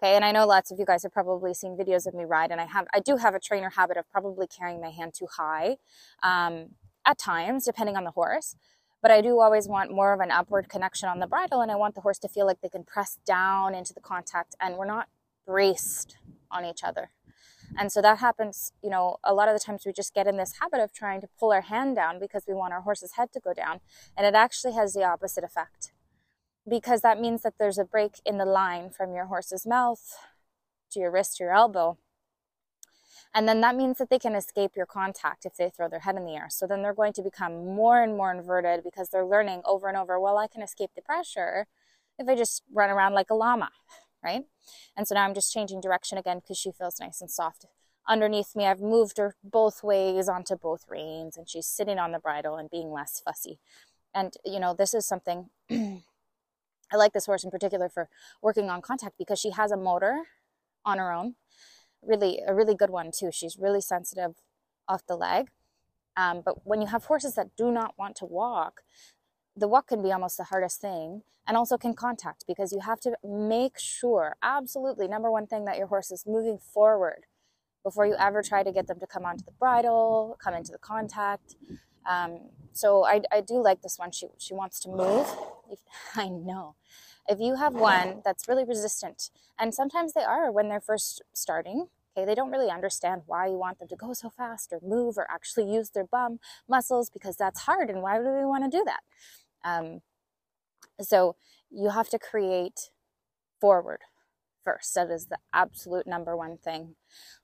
Okay, 0.00 0.14
and 0.14 0.24
I 0.24 0.30
know 0.30 0.46
lots 0.46 0.70
of 0.70 0.78
you 0.78 0.84
guys 0.84 1.02
have 1.02 1.12
probably 1.12 1.52
seen 1.54 1.76
videos 1.76 2.06
of 2.06 2.14
me 2.14 2.24
ride, 2.24 2.52
and 2.52 2.60
I 2.60 2.66
have 2.66 2.86
I 2.94 3.00
do 3.00 3.16
have 3.16 3.34
a 3.34 3.40
trainer 3.40 3.70
habit 3.70 3.96
of 3.96 4.08
probably 4.10 4.46
carrying 4.46 4.80
my 4.80 4.90
hand 4.90 5.12
too 5.12 5.26
high 5.36 5.78
um, 6.22 6.76
at 7.04 7.18
times, 7.18 7.64
depending 7.64 7.96
on 7.96 8.04
the 8.04 8.12
horse. 8.12 8.54
But 9.02 9.10
I 9.10 9.20
do 9.20 9.40
always 9.40 9.66
want 9.66 9.90
more 9.92 10.12
of 10.12 10.20
an 10.20 10.30
upward 10.30 10.68
connection 10.68 11.08
on 11.08 11.18
the 11.18 11.26
bridle, 11.26 11.60
and 11.60 11.70
I 11.70 11.74
want 11.74 11.96
the 11.96 12.02
horse 12.02 12.18
to 12.20 12.28
feel 12.28 12.46
like 12.46 12.60
they 12.60 12.68
can 12.68 12.84
press 12.84 13.18
down 13.26 13.74
into 13.74 13.92
the 13.92 14.00
contact, 14.00 14.54
and 14.60 14.76
we're 14.76 14.86
not 14.86 15.08
braced 15.44 16.16
on 16.48 16.64
each 16.64 16.84
other. 16.84 17.10
And 17.76 17.90
so 17.90 18.00
that 18.00 18.18
happens, 18.18 18.72
you 18.82 18.90
know, 18.90 19.16
a 19.24 19.34
lot 19.34 19.48
of 19.48 19.54
the 19.54 19.60
times 19.60 19.82
we 19.84 19.92
just 19.92 20.14
get 20.14 20.28
in 20.28 20.36
this 20.36 20.54
habit 20.60 20.80
of 20.80 20.92
trying 20.92 21.20
to 21.22 21.28
pull 21.38 21.52
our 21.52 21.60
hand 21.60 21.96
down 21.96 22.20
because 22.20 22.44
we 22.46 22.54
want 22.54 22.72
our 22.72 22.82
horse's 22.82 23.14
head 23.14 23.32
to 23.32 23.40
go 23.40 23.52
down, 23.52 23.80
and 24.16 24.26
it 24.26 24.34
actually 24.36 24.74
has 24.74 24.94
the 24.94 25.02
opposite 25.02 25.42
effect 25.42 25.90
because 26.68 27.00
that 27.02 27.20
means 27.20 27.42
that 27.42 27.54
there's 27.58 27.78
a 27.78 27.84
break 27.84 28.20
in 28.24 28.38
the 28.38 28.44
line 28.44 28.90
from 28.90 29.14
your 29.14 29.26
horse's 29.26 29.66
mouth 29.66 30.16
to 30.90 31.00
your 31.00 31.10
wrist 31.10 31.36
to 31.36 31.44
your 31.44 31.54
elbow. 31.54 31.98
And 33.34 33.46
then 33.48 33.60
that 33.60 33.76
means 33.76 33.98
that 33.98 34.10
they 34.10 34.18
can 34.18 34.34
escape 34.34 34.72
your 34.74 34.86
contact 34.86 35.44
if 35.44 35.56
they 35.56 35.70
throw 35.70 35.88
their 35.88 36.00
head 36.00 36.16
in 36.16 36.24
the 36.24 36.34
air. 36.34 36.48
So 36.50 36.66
then 36.66 36.82
they're 36.82 36.94
going 36.94 37.12
to 37.14 37.22
become 37.22 37.74
more 37.74 38.02
and 38.02 38.16
more 38.16 38.32
inverted 38.32 38.82
because 38.82 39.10
they're 39.10 39.26
learning 39.26 39.62
over 39.64 39.88
and 39.88 39.96
over, 39.96 40.18
well, 40.18 40.38
I 40.38 40.46
can 40.46 40.62
escape 40.62 40.90
the 40.96 41.02
pressure 41.02 41.66
if 42.18 42.28
I 42.28 42.34
just 42.34 42.62
run 42.72 42.90
around 42.90 43.14
like 43.14 43.30
a 43.30 43.34
llama, 43.34 43.70
right? 44.24 44.44
And 44.96 45.06
so 45.06 45.14
now 45.14 45.24
I'm 45.24 45.34
just 45.34 45.52
changing 45.52 45.80
direction 45.80 46.18
again 46.18 46.38
because 46.38 46.58
she 46.58 46.72
feels 46.72 46.98
nice 46.98 47.20
and 47.20 47.30
soft. 47.30 47.66
Underneath 48.08 48.56
me, 48.56 48.64
I've 48.66 48.80
moved 48.80 49.18
her 49.18 49.36
both 49.44 49.84
ways 49.84 50.28
onto 50.28 50.56
both 50.56 50.86
reins 50.88 51.36
and 51.36 51.48
she's 51.48 51.66
sitting 51.66 51.98
on 51.98 52.12
the 52.12 52.18
bridle 52.18 52.56
and 52.56 52.70
being 52.70 52.90
less 52.90 53.20
fussy. 53.22 53.58
And, 54.14 54.32
you 54.44 54.58
know, 54.58 54.74
this 54.74 54.94
is 54.94 55.06
something 55.06 55.50
I 56.92 56.96
like 56.96 57.12
this 57.12 57.26
horse 57.26 57.44
in 57.44 57.50
particular 57.50 57.88
for 57.88 58.08
working 58.42 58.70
on 58.70 58.82
contact 58.82 59.16
because 59.18 59.38
she 59.38 59.50
has 59.50 59.70
a 59.70 59.76
motor 59.76 60.22
on 60.84 60.98
her 60.98 61.12
own. 61.12 61.34
Really, 62.02 62.40
a 62.46 62.54
really 62.54 62.74
good 62.74 62.90
one 62.90 63.10
too. 63.16 63.30
She's 63.32 63.58
really 63.58 63.80
sensitive 63.80 64.36
off 64.86 65.06
the 65.06 65.16
leg. 65.16 65.48
Um, 66.16 66.42
but 66.44 66.66
when 66.66 66.80
you 66.80 66.88
have 66.88 67.04
horses 67.04 67.34
that 67.34 67.54
do 67.56 67.70
not 67.70 67.94
want 67.98 68.16
to 68.16 68.24
walk, 68.24 68.82
the 69.56 69.68
walk 69.68 69.88
can 69.88 70.02
be 70.02 70.12
almost 70.12 70.36
the 70.36 70.44
hardest 70.44 70.80
thing 70.80 71.22
and 71.46 71.56
also 71.56 71.78
can 71.78 71.94
contact 71.94 72.44
because 72.46 72.72
you 72.72 72.80
have 72.80 73.00
to 73.00 73.16
make 73.24 73.78
sure, 73.78 74.36
absolutely, 74.42 75.08
number 75.08 75.30
one 75.30 75.46
thing, 75.46 75.64
that 75.64 75.78
your 75.78 75.86
horse 75.86 76.10
is 76.10 76.24
moving 76.26 76.58
forward 76.58 77.26
before 77.82 78.06
you 78.06 78.14
ever 78.18 78.42
try 78.42 78.62
to 78.62 78.72
get 78.72 78.86
them 78.86 79.00
to 79.00 79.06
come 79.06 79.24
onto 79.24 79.44
the 79.44 79.52
bridle, 79.52 80.36
come 80.42 80.54
into 80.54 80.72
the 80.72 80.78
contact. 80.78 81.56
Um, 82.08 82.40
so 82.72 83.04
I, 83.04 83.22
I 83.32 83.42
do 83.42 83.62
like 83.62 83.82
this 83.82 83.98
one. 83.98 84.12
She, 84.12 84.28
she 84.38 84.54
wants 84.54 84.80
to 84.80 84.90
move. 84.90 85.28
I 86.16 86.28
know. 86.28 86.76
If 87.28 87.40
you 87.40 87.56
have 87.56 87.74
one 87.74 88.22
that's 88.24 88.48
really 88.48 88.64
resistant, 88.64 89.30
and 89.58 89.74
sometimes 89.74 90.14
they 90.14 90.22
are 90.24 90.50
when 90.50 90.70
they're 90.70 90.80
first 90.80 91.22
starting, 91.34 91.88
okay, 92.16 92.26
they 92.26 92.34
don't 92.34 92.50
really 92.50 92.70
understand 92.70 93.22
why 93.26 93.46
you 93.46 93.58
want 93.58 93.78
them 93.78 93.88
to 93.88 93.96
go 93.96 94.14
so 94.14 94.30
fast 94.30 94.72
or 94.72 94.80
move 94.82 95.18
or 95.18 95.26
actually 95.30 95.72
use 95.72 95.90
their 95.90 96.06
bum 96.06 96.40
muscles 96.68 97.10
because 97.10 97.36
that's 97.36 97.60
hard. 97.62 97.90
And 97.90 98.02
why 98.02 98.18
do 98.18 98.24
we 98.24 98.46
want 98.46 98.64
to 98.64 98.78
do 98.78 98.84
that? 98.86 99.00
Um, 99.64 100.00
so 101.00 101.36
you 101.70 101.90
have 101.90 102.08
to 102.10 102.18
create 102.18 102.90
forward 103.60 104.00
first. 104.68 104.94
That 104.94 105.10
is 105.10 105.26
the 105.26 105.38
absolute 105.52 106.06
number 106.06 106.36
one 106.36 106.58
thing. 106.58 106.94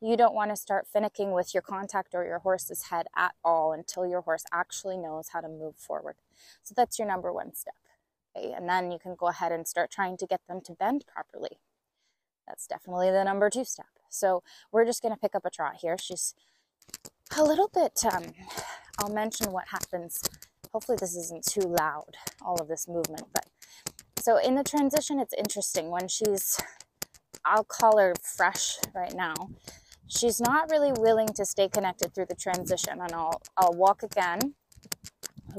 You 0.00 0.16
don't 0.16 0.34
want 0.34 0.50
to 0.50 0.56
start 0.56 0.86
finicking 0.94 1.34
with 1.34 1.54
your 1.54 1.62
contact 1.62 2.14
or 2.14 2.24
your 2.24 2.40
horse's 2.40 2.84
head 2.84 3.06
at 3.16 3.34
all 3.42 3.72
until 3.72 4.06
your 4.06 4.20
horse 4.20 4.44
actually 4.52 4.98
knows 4.98 5.28
how 5.32 5.40
to 5.40 5.48
move 5.48 5.76
forward. 5.76 6.16
So 6.62 6.74
that's 6.76 6.98
your 6.98 7.08
number 7.08 7.32
one 7.32 7.54
step. 7.54 7.74
Okay? 8.36 8.52
And 8.52 8.68
then 8.68 8.90
you 8.90 8.98
can 8.98 9.14
go 9.14 9.28
ahead 9.28 9.52
and 9.52 9.66
start 9.66 9.90
trying 9.90 10.18
to 10.18 10.26
get 10.26 10.42
them 10.48 10.60
to 10.66 10.72
bend 10.72 11.04
properly. 11.06 11.58
That's 12.46 12.66
definitely 12.66 13.10
the 13.10 13.24
number 13.24 13.48
two 13.48 13.64
step. 13.64 13.86
So 14.10 14.42
we're 14.70 14.84
just 14.84 15.00
going 15.00 15.14
to 15.14 15.20
pick 15.20 15.34
up 15.34 15.46
a 15.46 15.50
trot 15.50 15.76
here. 15.80 15.96
She's 15.98 16.34
a 17.38 17.42
little 17.42 17.70
bit, 17.72 18.04
um, 18.12 18.24
I'll 18.98 19.08
mention 19.08 19.50
what 19.50 19.68
happens. 19.68 20.20
Hopefully, 20.72 20.98
this 21.00 21.16
isn't 21.16 21.46
too 21.46 21.66
loud, 21.66 22.16
all 22.42 22.60
of 22.60 22.68
this 22.68 22.86
movement. 22.86 23.28
But 23.32 23.46
so 24.18 24.36
in 24.36 24.56
the 24.56 24.64
transition, 24.64 25.20
it's 25.20 25.34
interesting 25.34 25.90
when 25.90 26.08
she's, 26.08 26.60
I'll 27.44 27.64
call 27.64 27.98
her 27.98 28.14
fresh 28.22 28.78
right 28.94 29.14
now. 29.14 29.34
She's 30.06 30.40
not 30.40 30.70
really 30.70 30.92
willing 30.92 31.28
to 31.28 31.44
stay 31.44 31.68
connected 31.68 32.14
through 32.14 32.26
the 32.26 32.34
transition, 32.34 33.00
and 33.00 33.12
I'll 33.12 33.42
I'll 33.56 33.74
walk 33.74 34.02
again. 34.02 34.54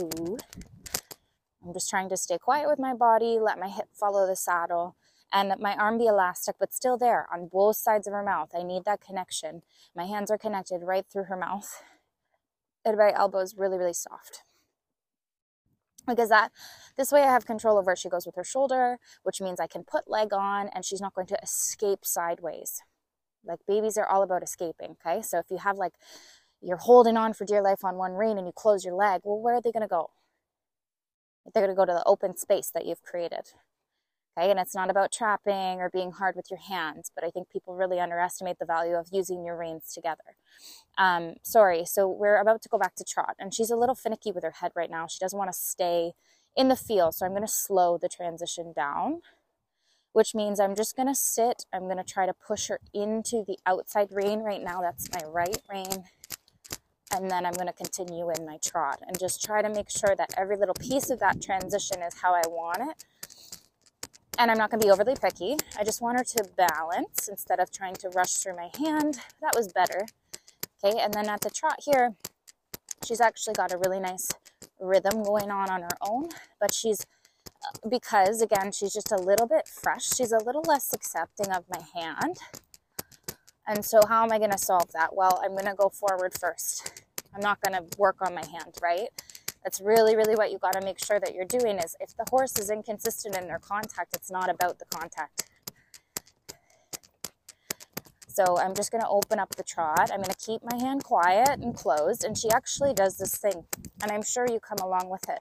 Ooh. 0.01 0.37
I'm 1.65 1.73
just 1.73 1.89
trying 1.89 2.09
to 2.09 2.17
stay 2.17 2.37
quiet 2.37 2.67
with 2.69 2.77
my 2.77 2.93
body, 2.93 3.39
let 3.39 3.59
my 3.59 3.69
hip 3.69 3.87
follow 3.91 4.27
the 4.27 4.35
saddle, 4.35 4.95
and 5.33 5.53
my 5.59 5.75
arm 5.75 5.97
be 5.97 6.05
elastic, 6.05 6.57
but 6.59 6.73
still 6.73 6.97
there 6.97 7.27
on 7.33 7.49
both 7.51 7.77
sides 7.77 8.07
of 8.07 8.13
her 8.13 8.23
mouth. 8.23 8.51
I 8.55 8.61
need 8.61 8.85
that 8.85 9.01
connection. 9.01 9.63
My 9.95 10.05
hands 10.05 10.29
are 10.29 10.37
connected 10.37 10.81
right 10.83 11.05
through 11.11 11.23
her 11.23 11.37
mouth. 11.37 11.81
And 12.85 12.97
my 12.97 13.11
elbow 13.15 13.39
is 13.39 13.55
really, 13.57 13.79
really 13.79 13.93
soft. 13.93 14.43
Because 16.07 16.29
that 16.29 16.51
this 16.97 17.11
way 17.11 17.23
I 17.23 17.31
have 17.31 17.45
control 17.45 17.77
over 17.77 17.95
she 17.95 18.09
goes 18.09 18.25
with 18.25 18.35
her 18.35 18.43
shoulder, 18.43 18.97
which 19.23 19.41
means 19.41 19.59
I 19.59 19.67
can 19.67 19.83
put 19.83 20.09
leg 20.09 20.33
on 20.33 20.69
and 20.73 20.85
she's 20.85 21.01
not 21.01 21.13
going 21.13 21.27
to 21.27 21.39
escape 21.41 22.05
sideways. 22.05 22.81
Like 23.43 23.59
babies 23.67 23.97
are 23.97 24.07
all 24.07 24.23
about 24.23 24.43
escaping, 24.43 24.95
okay? 25.05 25.21
So 25.21 25.39
if 25.39 25.45
you 25.49 25.57
have 25.57 25.77
like 25.77 25.93
you're 26.61 26.77
holding 26.77 27.17
on 27.17 27.33
for 27.33 27.45
dear 27.45 27.61
life 27.61 27.83
on 27.83 27.95
one 27.95 28.13
rein 28.13 28.37
and 28.37 28.47
you 28.47 28.53
close 28.53 28.83
your 28.83 28.95
leg, 28.95 29.21
well, 29.23 29.39
where 29.39 29.55
are 29.55 29.61
they 29.61 29.71
going 29.71 29.81
to 29.81 29.87
go? 29.87 30.11
They're 31.53 31.63
going 31.63 31.75
to 31.75 31.79
go 31.79 31.85
to 31.85 31.93
the 31.93 32.03
open 32.05 32.37
space 32.37 32.71
that 32.73 32.85
you've 32.85 33.03
created. 33.03 33.51
Okay, 34.37 34.51
and 34.51 34.59
it's 34.59 34.75
not 34.75 34.89
about 34.89 35.13
trapping 35.13 35.79
or 35.79 35.89
being 35.89 36.11
hard 36.11 36.35
with 36.35 36.51
your 36.51 36.59
hands, 36.59 37.09
but 37.15 37.23
I 37.23 37.29
think 37.29 37.49
people 37.49 37.75
really 37.75 37.99
underestimate 37.99 38.59
the 38.59 38.65
value 38.65 38.95
of 38.95 39.07
using 39.11 39.45
your 39.45 39.55
reins 39.55 39.93
together. 39.93 40.35
Um, 40.97 41.35
sorry, 41.41 41.85
so 41.85 42.09
we're 42.09 42.37
about 42.37 42.61
to 42.63 42.69
go 42.69 42.77
back 42.77 42.95
to 42.95 43.05
trot, 43.05 43.35
and 43.39 43.53
she's 43.53 43.69
a 43.69 43.77
little 43.77 43.95
finicky 43.95 44.31
with 44.31 44.43
her 44.43 44.55
head 44.59 44.73
right 44.75 44.91
now. 44.91 45.07
She 45.07 45.19
doesn't 45.19 45.37
want 45.37 45.51
to 45.51 45.57
stay 45.57 46.13
in 46.55 46.67
the 46.67 46.75
field, 46.75 47.15
so 47.15 47.25
I'm 47.25 47.31
going 47.31 47.43
to 47.43 47.47
slow 47.47 47.97
the 47.97 48.09
transition 48.09 48.73
down, 48.75 49.21
which 50.11 50.35
means 50.35 50.59
I'm 50.59 50.75
just 50.75 50.97
going 50.97 51.07
to 51.07 51.15
sit. 51.15 51.65
I'm 51.73 51.83
going 51.83 51.97
to 51.97 52.03
try 52.03 52.25
to 52.25 52.33
push 52.33 52.67
her 52.67 52.79
into 52.93 53.45
the 53.47 53.57
outside 53.65 54.09
rein. 54.11 54.39
Right 54.39 54.63
now, 54.63 54.81
that's 54.81 55.09
my 55.13 55.21
right 55.29 55.61
rein. 55.71 56.03
And 57.13 57.31
then 57.31 57.45
I'm 57.45 57.53
going 57.53 57.67
to 57.67 57.73
continue 57.73 58.29
in 58.31 58.45
my 58.45 58.57
trot 58.57 58.99
and 59.07 59.17
just 59.17 59.41
try 59.41 59.61
to 59.61 59.69
make 59.69 59.89
sure 59.89 60.15
that 60.17 60.33
every 60.37 60.57
little 60.57 60.73
piece 60.73 61.09
of 61.09 61.19
that 61.19 61.41
transition 61.41 62.01
is 62.01 62.19
how 62.21 62.33
I 62.33 62.41
want 62.47 62.81
it 62.89 63.05
and 64.37 64.51
I'm 64.51 64.57
not 64.57 64.69
going 64.69 64.79
to 64.79 64.85
be 64.85 64.91
overly 64.91 65.15
picky. 65.15 65.57
I 65.77 65.83
just 65.83 66.01
want 66.01 66.17
her 66.17 66.23
to 66.23 66.49
balance 66.57 67.27
instead 67.27 67.59
of 67.59 67.71
trying 67.71 67.95
to 67.95 68.09
rush 68.09 68.33
through 68.33 68.55
my 68.55 68.69
hand. 68.77 69.19
That 69.41 69.53
was 69.55 69.71
better. 69.71 70.05
Okay, 70.83 70.99
and 70.99 71.13
then 71.13 71.29
at 71.29 71.41
the 71.41 71.49
trot 71.49 71.79
here, 71.83 72.15
she's 73.05 73.21
actually 73.21 73.53
got 73.53 73.73
a 73.73 73.77
really 73.77 73.99
nice 73.99 74.29
rhythm 74.79 75.23
going 75.23 75.51
on 75.51 75.69
on 75.69 75.81
her 75.81 75.97
own, 76.01 76.29
but 76.59 76.73
she's 76.73 77.05
uh, 77.47 77.89
because 77.89 78.41
again, 78.41 78.71
she's 78.71 78.93
just 78.93 79.11
a 79.11 79.17
little 79.17 79.47
bit 79.47 79.67
fresh. 79.67 80.05
She's 80.15 80.31
a 80.31 80.43
little 80.43 80.63
less 80.67 80.93
accepting 80.93 81.51
of 81.51 81.63
my 81.69 81.81
hand. 81.93 82.37
And 83.67 83.83
so 83.83 84.01
how 84.07 84.23
am 84.23 84.31
I 84.31 84.37
going 84.37 84.51
to 84.51 84.57
solve 84.57 84.91
that? 84.93 85.15
Well, 85.15 85.41
I'm 85.43 85.51
going 85.51 85.65
to 85.65 85.73
go 85.73 85.89
forward 85.89 86.33
first. 86.39 87.03
I'm 87.33 87.41
not 87.41 87.59
going 87.61 87.73
to 87.73 87.97
work 87.97 88.17
on 88.21 88.35
my 88.35 88.45
hand, 88.45 88.75
right? 88.81 89.09
That's 89.65 89.81
really, 89.81 90.15
really 90.15 90.35
what 90.35 90.51
you 90.51 90.59
got 90.59 90.73
to 90.73 90.85
make 90.85 91.03
sure 91.03 91.19
that 91.19 91.33
you're 91.33 91.43
doing 91.43 91.79
is 91.79 91.95
if 91.99 92.15
the 92.15 92.25
horse 92.29 92.59
is 92.59 92.69
inconsistent 92.69 93.35
in 93.35 93.47
their 93.47 93.57
contact, 93.57 94.15
it's 94.15 94.29
not 94.29 94.47
about 94.47 94.77
the 94.77 94.85
contact. 94.85 95.49
So 98.27 98.59
I'm 98.59 98.75
just 98.75 98.91
going 98.91 99.01
to 99.01 99.09
open 99.09 99.39
up 99.39 99.55
the 99.55 99.63
trot. 99.63 100.11
I'm 100.11 100.19
going 100.19 100.29
to 100.29 100.35
keep 100.35 100.61
my 100.63 100.77
hand 100.77 101.03
quiet 101.03 101.59
and 101.61 101.73
closed. 101.73 102.23
And 102.23 102.37
she 102.37 102.47
actually 102.51 102.93
does 102.93 103.17
this 103.17 103.37
thing. 103.37 103.63
And 104.03 104.11
I'm 104.11 104.21
sure 104.21 104.45
you 104.47 104.59
come 104.59 104.77
along 104.83 105.09
with 105.09 105.27
it. 105.29 105.39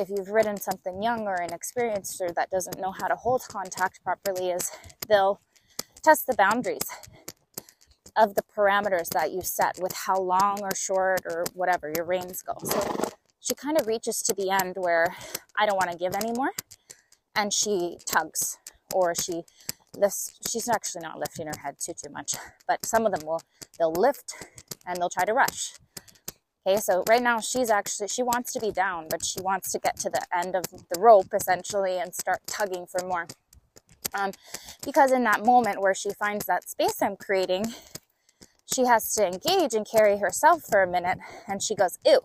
If 0.00 0.10
you've 0.10 0.30
ridden 0.30 0.56
something 0.56 1.00
young 1.00 1.28
or 1.28 1.36
inexperienced 1.40 2.20
or 2.20 2.32
that 2.32 2.50
doesn't 2.50 2.80
know 2.80 2.90
how 2.90 3.06
to 3.06 3.14
hold 3.14 3.42
contact 3.48 4.02
properly, 4.02 4.48
is 4.48 4.72
they'll 5.08 5.40
test 6.02 6.26
the 6.26 6.34
boundaries 6.34 6.88
of 8.16 8.34
the 8.34 8.42
parameters 8.42 9.10
that 9.10 9.30
you 9.30 9.40
set 9.42 9.78
with 9.80 9.92
how 9.92 10.18
long 10.18 10.58
or 10.62 10.74
short 10.74 11.20
or 11.26 11.44
whatever 11.54 11.92
your 11.94 12.04
reins 12.04 12.42
go. 12.42 12.54
So 12.64 13.09
she 13.40 13.54
kind 13.54 13.80
of 13.80 13.86
reaches 13.86 14.22
to 14.22 14.34
the 14.34 14.50
end 14.50 14.76
where 14.76 15.16
I 15.58 15.66
don't 15.66 15.76
want 15.76 15.90
to 15.90 15.96
give 15.96 16.14
anymore. 16.14 16.50
And 17.34 17.52
she 17.52 17.98
tugs 18.04 18.58
or 18.92 19.14
she 19.14 19.42
lifts. 19.96 20.38
She's 20.48 20.68
actually 20.68 21.02
not 21.02 21.18
lifting 21.18 21.46
her 21.46 21.58
head 21.62 21.76
too, 21.80 21.92
too 21.92 22.10
much, 22.10 22.34
but 22.68 22.84
some 22.84 23.06
of 23.06 23.12
them 23.12 23.26
will, 23.26 23.40
they'll 23.78 23.92
lift 23.92 24.34
and 24.86 24.98
they'll 24.98 25.10
try 25.10 25.24
to 25.24 25.32
rush. 25.32 25.72
Okay, 26.66 26.78
so 26.78 27.02
right 27.08 27.22
now 27.22 27.40
she's 27.40 27.70
actually, 27.70 28.08
she 28.08 28.22
wants 28.22 28.52
to 28.52 28.60
be 28.60 28.70
down, 28.70 29.06
but 29.08 29.24
she 29.24 29.40
wants 29.40 29.72
to 29.72 29.78
get 29.78 29.96
to 30.00 30.10
the 30.10 30.22
end 30.36 30.54
of 30.54 30.64
the 30.70 31.00
rope 31.00 31.28
essentially 31.32 31.98
and 31.98 32.14
start 32.14 32.40
tugging 32.46 32.86
for 32.86 33.06
more. 33.06 33.26
Um, 34.12 34.32
because 34.84 35.12
in 35.12 35.24
that 35.24 35.44
moment 35.44 35.80
where 35.80 35.94
she 35.94 36.10
finds 36.10 36.44
that 36.46 36.68
space 36.68 37.00
I'm 37.00 37.16
creating, 37.16 37.72
she 38.72 38.84
has 38.84 39.12
to 39.12 39.26
engage 39.26 39.72
and 39.72 39.86
carry 39.90 40.18
herself 40.18 40.62
for 40.68 40.82
a 40.82 40.86
minute 40.86 41.18
and 41.48 41.62
she 41.62 41.74
goes, 41.74 41.98
ew. 42.04 42.20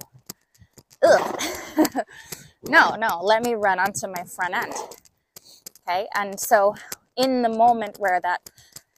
no, 2.64 2.96
no, 2.96 3.20
let 3.22 3.44
me 3.44 3.54
run 3.54 3.80
onto 3.80 4.08
my 4.08 4.24
front 4.24 4.56
end. 4.56 4.74
Okay, 5.88 6.08
and 6.16 6.40
so 6.40 6.76
in 7.16 7.42
the 7.42 7.50
moment 7.50 7.98
where 8.00 8.20
that, 8.22 8.50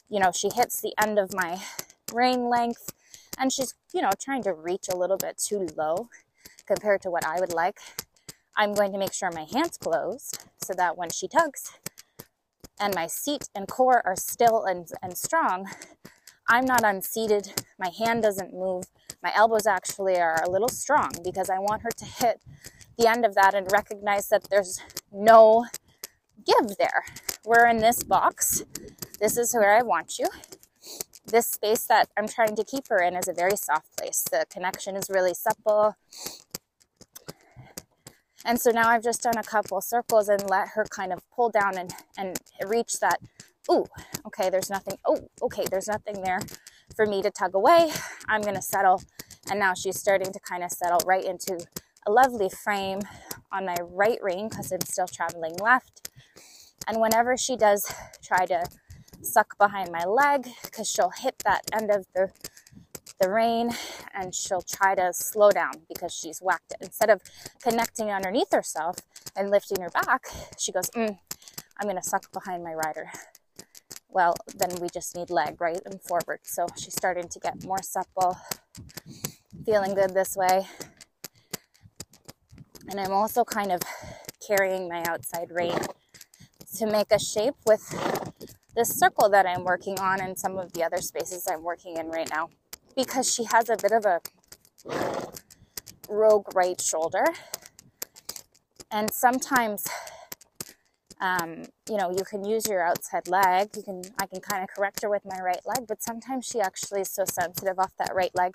you 0.09 0.19
know, 0.19 0.31
she 0.31 0.49
hits 0.49 0.81
the 0.81 0.93
end 1.01 1.19
of 1.19 1.33
my 1.33 1.61
rein 2.13 2.49
length 2.49 2.93
and 3.37 3.51
she's, 3.51 3.73
you 3.93 4.01
know, 4.01 4.11
trying 4.19 4.43
to 4.43 4.53
reach 4.53 4.87
a 4.91 4.97
little 4.97 5.17
bit 5.17 5.37
too 5.37 5.67
low 5.75 6.09
compared 6.65 7.01
to 7.01 7.11
what 7.11 7.25
I 7.25 7.39
would 7.39 7.53
like, 7.53 7.79
I'm 8.55 8.73
going 8.73 8.91
to 8.93 8.97
make 8.97 9.13
sure 9.13 9.29
my 9.31 9.45
hands 9.51 9.77
closed 9.77 10.45
so 10.63 10.73
that 10.77 10.97
when 10.97 11.09
she 11.09 11.27
tugs 11.27 11.71
and 12.79 12.95
my 12.95 13.07
seat 13.07 13.49
and 13.53 13.67
core 13.67 14.01
are 14.05 14.15
still 14.15 14.65
and, 14.65 14.87
and 15.01 15.17
strong, 15.17 15.69
I'm 16.47 16.65
not 16.65 16.83
unseated, 16.83 17.61
my 17.77 17.89
hand 17.89 18.23
doesn't 18.23 18.53
move, 18.53 18.85
my 19.23 19.31
elbows 19.35 19.65
actually 19.65 20.17
are 20.17 20.43
a 20.43 20.49
little 20.49 20.69
strong 20.69 21.09
because 21.23 21.49
I 21.49 21.59
want 21.59 21.81
her 21.81 21.89
to 21.89 22.05
hit 22.05 22.41
the 22.97 23.07
end 23.07 23.25
of 23.25 23.35
that 23.35 23.53
and 23.53 23.71
recognize 23.71 24.29
that 24.29 24.47
there's 24.49 24.79
no 25.11 25.65
give 26.45 26.77
there. 26.77 27.03
We're 27.45 27.67
in 27.67 27.77
this 27.77 28.03
box. 28.03 28.63
This 29.19 29.37
is 29.37 29.53
where 29.53 29.75
I 29.75 29.81
want 29.81 30.19
you. 30.19 30.27
This 31.25 31.47
space 31.47 31.85
that 31.85 32.09
I'm 32.17 32.27
trying 32.27 32.55
to 32.55 32.63
keep 32.63 32.87
her 32.89 33.01
in 33.01 33.15
is 33.15 33.27
a 33.27 33.33
very 33.33 33.57
soft 33.57 33.97
place. 33.97 34.23
The 34.23 34.45
connection 34.49 34.95
is 34.95 35.09
really 35.09 35.33
supple. 35.33 35.95
And 38.45 38.61
so 38.61 38.71
now 38.71 38.89
I've 38.89 39.03
just 39.03 39.23
done 39.23 39.37
a 39.37 39.43
couple 39.43 39.81
circles 39.81 40.29
and 40.29 40.49
let 40.49 40.69
her 40.69 40.85
kind 40.89 41.11
of 41.11 41.19
pull 41.35 41.49
down 41.49 41.77
and, 41.77 41.93
and 42.17 42.39
reach 42.65 42.99
that. 43.01 43.19
Ooh, 43.69 43.85
okay, 44.25 44.49
there's 44.49 44.69
nothing. 44.69 44.97
Oh, 45.05 45.27
okay, 45.41 45.65
there's 45.69 45.87
nothing 45.87 46.21
there 46.21 46.39
for 46.97 47.05
me 47.05 47.21
to 47.21 47.31
tug 47.31 47.55
away. 47.55 47.91
I'm 48.27 48.41
going 48.41 48.55
to 48.55 48.61
settle. 48.61 49.01
And 49.49 49.59
now 49.59 49.73
she's 49.73 49.97
starting 49.97 50.33
to 50.33 50.39
kind 50.39 50.63
of 50.63 50.71
settle 50.71 50.99
right 51.05 51.23
into 51.23 51.65
a 52.05 52.11
lovely 52.11 52.49
frame 52.49 52.99
on 53.51 53.65
my 53.65 53.77
right 53.81 54.17
rein 54.21 54.49
because 54.49 54.71
I'm 54.73 54.81
still 54.81 55.07
traveling 55.07 55.55
left. 55.61 56.09
And 56.87 56.99
whenever 56.99 57.37
she 57.37 57.55
does 57.55 57.93
try 58.21 58.45
to 58.47 58.65
suck 59.21 59.57
behind 59.57 59.91
my 59.91 60.03
leg, 60.05 60.47
because 60.63 60.89
she'll 60.89 61.11
hit 61.11 61.39
that 61.45 61.61
end 61.71 61.91
of 61.91 62.05
the 62.13 62.31
the 63.19 63.31
rein 63.31 63.71
and 64.13 64.35
she'll 64.35 64.61
try 64.61 64.93
to 64.93 65.11
slow 65.11 65.49
down 65.49 65.71
because 65.89 66.13
she's 66.13 66.39
whacked 66.39 66.73
it. 66.73 66.77
Instead 66.81 67.09
of 67.09 67.21
connecting 67.63 68.11
underneath 68.11 68.51
herself 68.51 68.97
and 69.35 69.49
lifting 69.49 69.81
her 69.81 69.89
back, 69.89 70.27
she 70.59 70.71
goes, 70.71 70.91
mm, 70.91 71.17
I'm 71.79 71.87
going 71.87 71.95
to 71.95 72.03
suck 72.03 72.31
behind 72.31 72.63
my 72.63 72.73
rider 72.73 73.11
well, 74.09 74.35
then 74.55 74.69
we 74.81 74.89
just 74.93 75.15
need 75.15 75.29
leg 75.29 75.59
right 75.59 75.81
and 75.85 76.01
forward. 76.01 76.39
So 76.43 76.67
she's 76.77 76.93
starting 76.93 77.27
to 77.29 77.39
get 77.39 77.63
more 77.63 77.81
supple, 77.81 78.37
feeling 79.65 79.93
good 79.93 80.13
this 80.13 80.35
way. 80.35 80.67
And 82.89 82.99
I'm 82.99 83.11
also 83.11 83.43
kind 83.43 83.71
of 83.71 83.81
carrying 84.45 84.87
my 84.87 85.03
outside 85.07 85.49
rein 85.51 85.79
to 86.77 86.85
make 86.85 87.11
a 87.11 87.19
shape 87.19 87.55
with 87.65 87.83
this 88.75 88.89
circle 88.89 89.29
that 89.29 89.45
I'm 89.45 89.63
working 89.63 89.99
on 89.99 90.21
and 90.21 90.37
some 90.37 90.57
of 90.57 90.71
the 90.73 90.83
other 90.83 90.97
spaces 90.97 91.47
I'm 91.49 91.63
working 91.63 91.97
in 91.97 92.09
right 92.09 92.29
now 92.29 92.49
because 92.95 93.33
she 93.33 93.43
has 93.45 93.69
a 93.69 93.75
bit 93.75 93.91
of 93.91 94.05
a 94.05 94.21
rogue 96.09 96.55
right 96.55 96.79
shoulder. 96.79 97.25
And 98.91 99.11
sometimes 99.11 99.85
um, 101.19 101.63
you 101.89 101.97
know, 101.97 102.11
you 102.11 102.23
can 102.23 102.45
use 102.45 102.67
your 102.67 102.83
outside 102.83 103.27
leg. 103.27 103.69
You 103.75 103.83
can, 103.83 104.01
I 104.19 104.27
can 104.27 104.39
kind 104.39 104.63
of 104.63 104.69
correct 104.69 105.01
her 105.01 105.09
with 105.09 105.23
my 105.25 105.39
right 105.39 105.61
leg, 105.65 105.87
but 105.87 106.03
sometimes 106.03 106.45
she 106.45 106.59
actually 106.59 107.01
is 107.01 107.09
so 107.09 107.25
sensitive 107.25 107.79
off 107.79 107.93
that 107.97 108.13
right 108.13 108.33
leg 108.35 108.53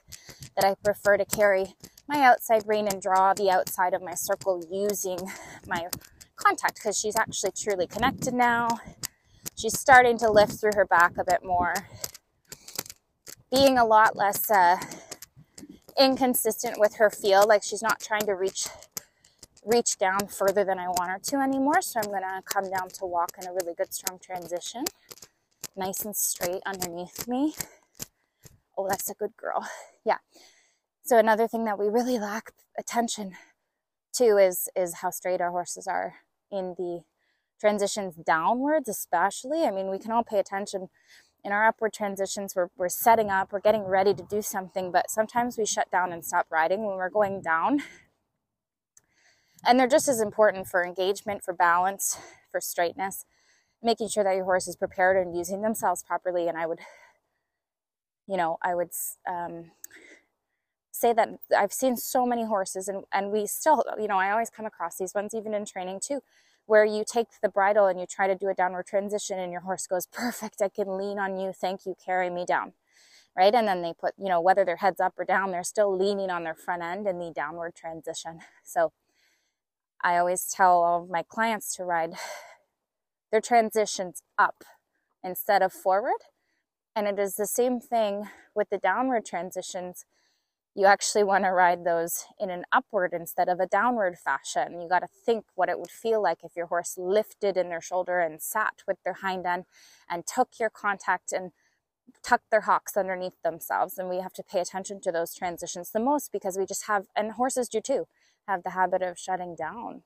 that 0.56 0.64
I 0.64 0.74
prefer 0.82 1.16
to 1.16 1.24
carry 1.24 1.74
my 2.08 2.20
outside 2.20 2.62
rein 2.66 2.86
and 2.86 3.02
draw 3.02 3.34
the 3.34 3.50
outside 3.50 3.94
of 3.94 4.02
my 4.02 4.14
circle 4.14 4.64
using 4.70 5.18
my 5.66 5.88
contact 6.36 6.76
because 6.76 6.98
she's 6.98 7.16
actually 7.16 7.52
truly 7.56 7.86
connected 7.86 8.34
now. 8.34 8.68
She's 9.56 9.78
starting 9.78 10.18
to 10.18 10.30
lift 10.30 10.60
through 10.60 10.72
her 10.74 10.86
back 10.86 11.18
a 11.18 11.24
bit 11.24 11.44
more, 11.44 11.74
being 13.50 13.76
a 13.76 13.84
lot 13.84 14.16
less 14.16 14.50
uh, 14.50 14.78
inconsistent 15.98 16.78
with 16.78 16.96
her 16.96 17.10
feel, 17.10 17.46
like 17.46 17.62
she's 17.62 17.82
not 17.82 18.00
trying 18.00 18.26
to 18.26 18.34
reach 18.34 18.66
reach 19.64 19.98
down 19.98 20.26
further 20.28 20.64
than 20.64 20.78
I 20.78 20.88
want 20.88 21.10
her 21.10 21.18
to 21.18 21.36
anymore. 21.36 21.82
So 21.82 22.00
I'm 22.00 22.10
going 22.10 22.22
to 22.22 22.42
come 22.44 22.70
down 22.70 22.88
to 22.88 23.06
walk 23.06 23.32
in 23.40 23.48
a 23.48 23.52
really 23.52 23.74
good 23.74 23.92
strong 23.94 24.18
transition. 24.18 24.84
Nice 25.76 26.04
and 26.04 26.16
straight 26.16 26.62
underneath 26.66 27.26
me. 27.28 27.54
Oh, 28.76 28.88
that's 28.88 29.10
a 29.10 29.14
good 29.14 29.36
girl. 29.36 29.66
Yeah. 30.04 30.18
So 31.04 31.16
another 31.16 31.46
thing 31.46 31.64
that 31.66 31.78
we 31.78 31.86
really 31.86 32.18
lack 32.18 32.50
attention 32.76 33.36
to 34.14 34.36
is 34.36 34.68
is 34.74 34.94
how 34.94 35.10
straight 35.10 35.40
our 35.40 35.52
horses 35.52 35.86
are 35.86 36.14
in 36.50 36.74
the 36.76 37.04
transitions 37.60 38.16
downwards, 38.16 38.88
especially. 38.88 39.64
I 39.64 39.70
mean, 39.70 39.90
we 39.90 40.00
can 40.00 40.10
all 40.10 40.24
pay 40.24 40.40
attention 40.40 40.88
in 41.44 41.52
our 41.52 41.66
upward 41.66 41.92
transitions. 41.92 42.54
We're, 42.56 42.70
we're 42.76 42.88
setting 42.88 43.30
up, 43.30 43.52
we're 43.52 43.60
getting 43.60 43.84
ready 43.84 44.12
to 44.14 44.22
do 44.24 44.42
something, 44.42 44.90
but 44.90 45.08
sometimes 45.10 45.56
we 45.56 45.66
shut 45.66 45.90
down 45.90 46.12
and 46.12 46.24
stop 46.24 46.46
riding 46.50 46.84
when 46.84 46.96
we're 46.96 47.10
going 47.10 47.40
down. 47.40 47.82
And 49.64 49.78
they're 49.78 49.88
just 49.88 50.08
as 50.08 50.20
important 50.20 50.66
for 50.66 50.84
engagement, 50.84 51.42
for 51.44 51.54
balance, 51.54 52.18
for 52.50 52.60
straightness, 52.60 53.24
making 53.82 54.08
sure 54.08 54.24
that 54.24 54.34
your 54.34 54.44
horse 54.44 54.66
is 54.66 54.76
prepared 54.76 55.16
and 55.16 55.36
using 55.36 55.62
themselves 55.62 56.02
properly. 56.02 56.48
And 56.48 56.58
I 56.58 56.66
would, 56.66 56.80
you 58.26 58.36
know, 58.36 58.58
I 58.62 58.74
would 58.74 58.90
um, 59.28 59.70
say 60.90 61.12
that 61.12 61.38
I've 61.56 61.72
seen 61.72 61.96
so 61.96 62.26
many 62.26 62.44
horses, 62.44 62.88
and, 62.88 63.04
and 63.12 63.30
we 63.30 63.46
still, 63.46 63.84
you 64.00 64.08
know, 64.08 64.18
I 64.18 64.30
always 64.30 64.50
come 64.50 64.66
across 64.66 64.96
these 64.96 65.14
ones, 65.14 65.34
even 65.34 65.54
in 65.54 65.64
training 65.64 66.00
too, 66.02 66.22
where 66.66 66.84
you 66.84 67.04
take 67.06 67.28
the 67.42 67.48
bridle 67.48 67.86
and 67.86 67.98
you 67.98 68.06
try 68.06 68.26
to 68.26 68.34
do 68.34 68.48
a 68.48 68.54
downward 68.54 68.86
transition 68.86 69.38
and 69.38 69.52
your 69.52 69.62
horse 69.62 69.86
goes, 69.86 70.06
perfect, 70.06 70.60
I 70.60 70.68
can 70.68 70.96
lean 70.96 71.18
on 71.18 71.38
you, 71.38 71.52
thank 71.52 71.86
you, 71.86 71.94
carry 72.04 72.30
me 72.30 72.44
down. 72.44 72.72
Right. 73.34 73.54
And 73.54 73.66
then 73.66 73.80
they 73.80 73.94
put, 73.98 74.12
you 74.18 74.28
know, 74.28 74.42
whether 74.42 74.62
their 74.62 74.76
head's 74.76 75.00
up 75.00 75.14
or 75.16 75.24
down, 75.24 75.52
they're 75.52 75.64
still 75.64 75.96
leaning 75.96 76.28
on 76.28 76.44
their 76.44 76.54
front 76.54 76.82
end 76.82 77.06
in 77.06 77.18
the 77.18 77.32
downward 77.34 77.74
transition. 77.74 78.40
So 78.62 78.92
I 80.02 80.18
always 80.18 80.46
tell 80.46 80.82
all 80.82 81.02
of 81.02 81.10
my 81.10 81.22
clients 81.22 81.74
to 81.76 81.84
ride 81.84 82.14
their 83.30 83.40
transitions 83.40 84.22
up 84.38 84.64
instead 85.22 85.62
of 85.62 85.72
forward. 85.72 86.20
And 86.94 87.06
it 87.06 87.18
is 87.18 87.36
the 87.36 87.46
same 87.46 87.80
thing 87.80 88.28
with 88.54 88.68
the 88.70 88.78
downward 88.78 89.24
transitions 89.24 90.04
you 90.74 90.86
actually 90.86 91.22
want 91.22 91.44
to 91.44 91.50
ride 91.50 91.84
those 91.84 92.24
in 92.40 92.48
an 92.48 92.64
upward 92.72 93.12
instead 93.12 93.48
of 93.48 93.60
a 93.60 93.66
downward 93.66 94.18
fashion. 94.18 94.80
You 94.80 94.88
got 94.88 95.00
to 95.00 95.06
think 95.06 95.44
what 95.54 95.68
it 95.68 95.78
would 95.78 95.90
feel 95.90 96.22
like 96.22 96.38
if 96.42 96.56
your 96.56 96.66
horse 96.66 96.94
lifted 96.96 97.58
in 97.58 97.68
their 97.68 97.82
shoulder 97.82 98.20
and 98.20 98.40
sat 98.40 98.82
with 98.86 98.96
their 99.04 99.18
hind 99.20 99.46
end 99.46 99.64
and 100.08 100.26
took 100.26 100.58
your 100.58 100.70
contact 100.70 101.30
and 101.30 101.52
tucked 102.22 102.50
their 102.50 102.62
hocks 102.62 102.96
underneath 102.96 103.40
themselves. 103.44 103.98
And 103.98 104.08
we 104.08 104.20
have 104.20 104.32
to 104.34 104.42
pay 104.42 104.60
attention 104.60 105.00
to 105.02 105.12
those 105.12 105.34
transitions 105.34 105.90
the 105.90 106.00
most 106.00 106.32
because 106.32 106.56
we 106.56 106.64
just 106.64 106.86
have, 106.86 107.06
and 107.14 107.32
horses 107.32 107.68
do 107.68 107.80
too, 107.82 108.06
have 108.48 108.62
the 108.62 108.70
habit 108.70 109.02
of 109.02 109.18
shutting 109.18 109.54
down. 109.54 110.02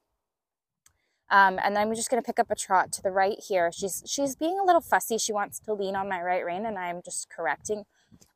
Um, 1.29 1.59
and 1.63 1.77
I'm 1.77 1.93
just 1.95 2.09
going 2.09 2.23
to 2.23 2.27
pick 2.27 2.39
up 2.39 2.51
a 2.51 2.55
trot 2.55 2.93
to 2.93 3.03
the 3.03 3.11
right 3.11 3.39
here. 3.49 3.71
She's 3.73 4.03
she's 4.07 4.37
being 4.37 4.59
a 4.61 4.65
little 4.65 4.81
fussy. 4.81 5.19
She 5.19 5.33
wants 5.33 5.59
to 5.61 5.75
lean 5.75 5.97
on 5.97 6.09
my 6.09 6.23
right 6.23 6.45
rein, 6.45 6.65
and 6.65 6.79
I'm 6.79 7.01
just 7.05 7.29
correcting 7.29 7.85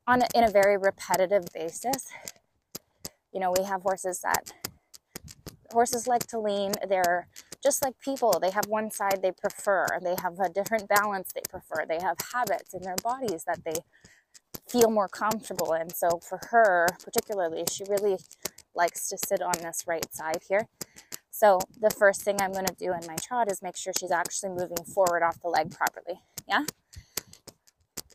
on 0.05 0.23
a, 0.23 0.27
in 0.35 0.43
a 0.43 0.51
very 0.51 0.77
repetitive 0.77 1.45
basis. 1.53 2.09
You 3.33 3.39
know, 3.39 3.53
we 3.57 3.63
have 3.63 3.83
horses 3.83 4.19
that 4.21 4.51
horses 5.71 6.05
like 6.05 6.27
to 6.27 6.39
lean. 6.39 6.73
They're 6.87 7.27
just 7.63 7.81
like 7.81 7.97
people. 7.99 8.39
They 8.41 8.51
have 8.51 8.65
one 8.67 8.91
side 8.91 9.21
they 9.21 9.31
prefer. 9.31 9.87
They 10.01 10.15
have 10.21 10.39
a 10.39 10.49
different 10.49 10.89
balance 10.89 11.31
they 11.33 11.41
prefer. 11.49 11.85
They 11.87 11.99
have 12.01 12.17
habits 12.33 12.73
in 12.73 12.81
their 12.81 12.97
bodies 13.01 13.45
that 13.45 13.63
they 13.63 13.75
feel 14.67 14.89
more 14.89 15.07
comfortable 15.07 15.73
in. 15.73 15.89
So 15.89 16.19
for 16.19 16.39
her, 16.49 16.87
particularly, 17.03 17.63
she 17.71 17.83
really 17.87 18.17
likes 18.75 19.09
to 19.09 19.17
sit 19.17 19.41
on 19.41 19.53
this 19.61 19.83
right 19.87 20.13
side 20.13 20.41
here. 20.47 20.67
So 21.29 21.59
the 21.79 21.89
first 21.89 22.21
thing 22.21 22.37
I'm 22.41 22.51
going 22.51 22.65
to 22.65 22.75
do 22.75 22.93
in 22.93 22.99
my 23.07 23.15
trot 23.15 23.51
is 23.51 23.61
make 23.61 23.77
sure 23.77 23.93
she's 23.97 24.11
actually 24.11 24.49
moving 24.49 24.83
forward 24.93 25.23
off 25.23 25.41
the 25.41 25.49
leg 25.49 25.71
properly. 25.71 26.21
Yeah? 26.47 26.65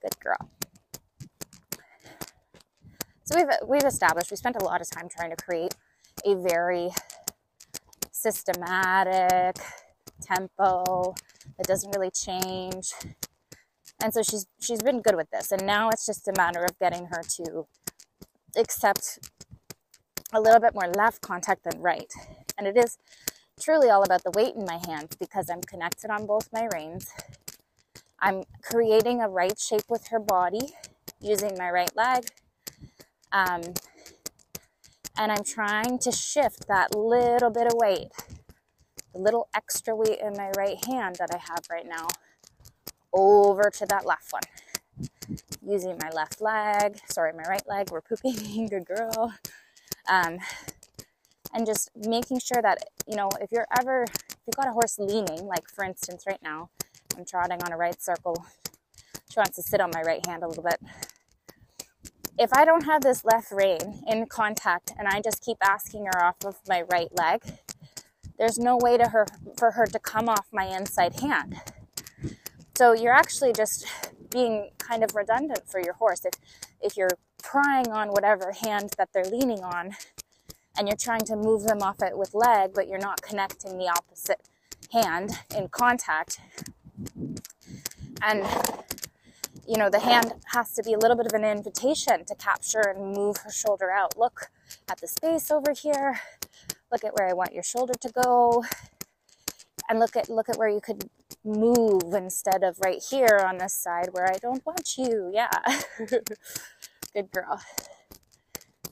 Good 0.03 0.21
girl. 0.23 0.51
So 3.25 3.35
we've 3.37 3.69
we've 3.69 3.85
established 3.85 4.31
we 4.31 4.37
spent 4.37 4.55
a 4.55 4.65
lot 4.65 4.81
of 4.81 4.89
time 4.89 5.09
trying 5.09 5.31
to 5.31 5.37
create 5.37 5.75
a 6.25 6.37
very 6.37 6.91
systematic 8.13 9.57
tempo 10.23 11.15
that 11.59 11.67
doesn't 11.67 11.95
really 11.97 12.11
change. 12.11 12.93
And 14.01 14.15
so 14.15 14.23
she's 14.23 14.47
she's 14.61 14.83
been 14.83 15.01
good 15.01 15.17
with 15.17 15.31
this. 15.31 15.51
And 15.51 15.67
now 15.67 15.89
it's 15.89 16.07
just 16.07 16.29
a 16.29 16.33
matter 16.37 16.63
of 16.63 16.79
getting 16.79 17.07
her 17.07 17.23
to 17.37 17.67
accept 18.57 19.19
a 20.37 20.41
little 20.41 20.61
bit 20.61 20.75
more 20.75 20.89
left 20.89 21.23
contact 21.23 21.65
than 21.65 21.81
right. 21.81 22.13
And 22.59 22.67
it 22.67 22.77
is 22.77 22.99
truly 23.61 23.89
all 23.89 24.03
about 24.03 24.23
the 24.23 24.31
weight 24.33 24.55
in 24.55 24.67
my 24.67 24.79
hands 24.87 25.17
because 25.19 25.49
I'm 25.51 25.63
connected 25.63 26.11
on 26.11 26.27
both 26.27 26.51
my 26.53 26.69
reins. 26.75 27.11
I'm 28.21 28.45
creating 28.63 29.23
a 29.23 29.29
right 29.29 29.59
shape 29.59 29.85
with 29.89 30.09
her 30.09 30.21
body 30.21 30.75
using 31.21 31.57
my 31.59 31.71
right 31.71 31.95
leg 31.97 32.27
um, 33.33 33.63
and 35.17 35.33
I'm 35.33 35.45
trying 35.45 35.99
to 36.01 36.13
shift 36.13 36.69
that 36.69 36.95
little 36.95 37.51
bit 37.51 37.67
of 37.67 37.73
weight, 37.75 38.09
the 39.15 39.21
little 39.21 39.49
extra 39.55 39.97
weight 39.97 40.19
in 40.23 40.35
my 40.35 40.51
right 40.57 40.83
hand 40.87 41.17
that 41.17 41.31
I 41.33 41.39
have 41.39 41.65
right 41.71 41.87
now, 41.87 42.09
over 43.13 43.71
to 43.71 43.87
that 43.87 44.05
left 44.05 44.33
one. 44.33 44.43
Using 45.67 45.99
my 46.01 46.11
left 46.11 46.41
leg, 46.41 46.99
sorry, 47.09 47.33
my 47.33 47.45
right 47.49 47.67
leg, 47.67 47.91
we're 47.91 48.03
pooping, 48.03 48.69
good 48.71 48.87
girl. 48.87 49.35
Um, 50.09 50.39
and 51.53 51.67
just 51.67 51.91
making 51.97 52.41
sure 52.41 52.61
that, 52.63 52.79
you 53.09 53.17
know, 53.17 53.31
if 53.41 53.51
you're 53.51 53.67
ever, 53.81 54.05
if 54.05 54.37
you've 54.47 54.57
got 54.57 54.69
a 54.69 54.73
horse 54.73 54.99
leaning, 54.99 55.47
like 55.47 55.69
for 55.69 55.85
instance, 55.85 56.25
right 56.27 56.43
now, 56.43 56.71
I'm 57.17 57.25
trotting 57.25 57.63
on 57.63 57.73
a 57.73 57.77
right 57.77 58.01
circle. 58.01 58.47
She 59.31 59.39
wants 59.39 59.57
to 59.57 59.63
sit 59.63 59.81
on 59.81 59.91
my 59.95 60.03
right 60.03 60.25
hand 60.27 60.43
a 60.43 60.49
little 60.49 60.63
bit 60.63 60.81
if 62.39 62.53
I 62.53 62.65
don't 62.65 62.85
have 62.85 63.03
this 63.03 63.25
left 63.25 63.51
rein 63.51 64.03
in 64.07 64.27
contact 64.27 64.93
and 64.99 65.09
I 65.09 65.21
just 65.21 65.43
keep 65.43 65.57
asking 65.63 66.07
her 66.07 66.25
off 66.25 66.45
of 66.45 66.57
my 66.69 66.83
right 66.83 67.09
leg, 67.17 67.43
there's 68.39 68.59
no 68.59 68.77
way 68.77 68.99
to 68.99 69.09
her 69.09 69.27
for 69.57 69.73
her 69.73 69.87
to 69.87 69.99
come 69.99 70.29
off 70.29 70.47
my 70.53 70.67
inside 70.67 71.21
hand. 71.21 71.57
So 72.77 72.93
you're 72.93 73.15
actually 73.15 73.53
just 73.55 73.87
being 74.31 74.71
kind 74.79 75.03
of 75.03 75.15
redundant 75.15 75.63
for 75.67 75.81
your 75.81 75.95
horse 75.95 76.25
if 76.25 76.35
if 76.83 76.97
you're 76.97 77.11
prying 77.51 77.89
on 77.89 78.09
whatever 78.09 78.53
hand 78.53 78.91
that 78.99 79.09
they're 79.13 79.25
leaning 79.25 79.61
on 79.61 79.93
and 80.79 80.89
you're 80.89 80.97
trying 80.97 81.25
to 81.25 81.37
move 81.37 81.65
them 81.65 81.83
off 81.83 82.03
it 82.03 82.17
with 82.17 82.35
leg 82.35 82.73
but 82.75 82.89
you're 82.89 82.99
not 82.99 83.23
connecting 83.23 83.79
the 83.79 83.89
opposite 83.89 84.43
hand 84.93 85.31
in 85.57 85.69
contact 85.69 86.41
and 88.23 88.47
you 89.67 89.77
know, 89.77 89.91
the 89.91 90.01
hand 90.01 90.33
has 90.53 90.73
to 90.75 90.83
be 90.83 90.93
a 90.93 90.99
little 90.99 91.17
bit 91.17 91.27
of 91.27 91.33
an 91.33 91.45
invitation 91.45 92.25
to 92.27 92.35
capture 92.37 92.81
and 92.81 93.17
move 93.17 93.39
her 93.39 93.51
shoulder 93.51 93.91
out. 93.91 94.17
Look 94.17 94.49
at 94.89 95.01
the 95.01 95.09
space 95.09 95.51
over 95.51 95.73
here. 95.73 96.21
Look 96.93 97.05
at 97.05 97.15
where 97.19 97.29
I 97.29 97.33
want 97.33 97.53
your 97.53 97.65
shoulder 97.65 97.95
to 98.01 98.13
go. 98.25 98.65
And 99.89 99.99
look 100.01 100.17
at 100.17 100.29
look 100.29 100.49
at 100.49 100.57
where 100.57 100.69
you 100.69 100.81
could 100.81 101.11
move 101.45 102.13
instead 102.15 102.65
of 102.65 102.79
right 102.85 103.03
here 103.11 103.45
on 103.47 103.59
this 103.59 103.75
side 103.75 104.09
where 104.13 104.29
I 104.29 104.39
don't 104.39 104.65
want 104.67 104.97
you. 104.97 105.31
Yeah. 105.33 105.51
good 107.17 107.31
girl. 107.33 107.61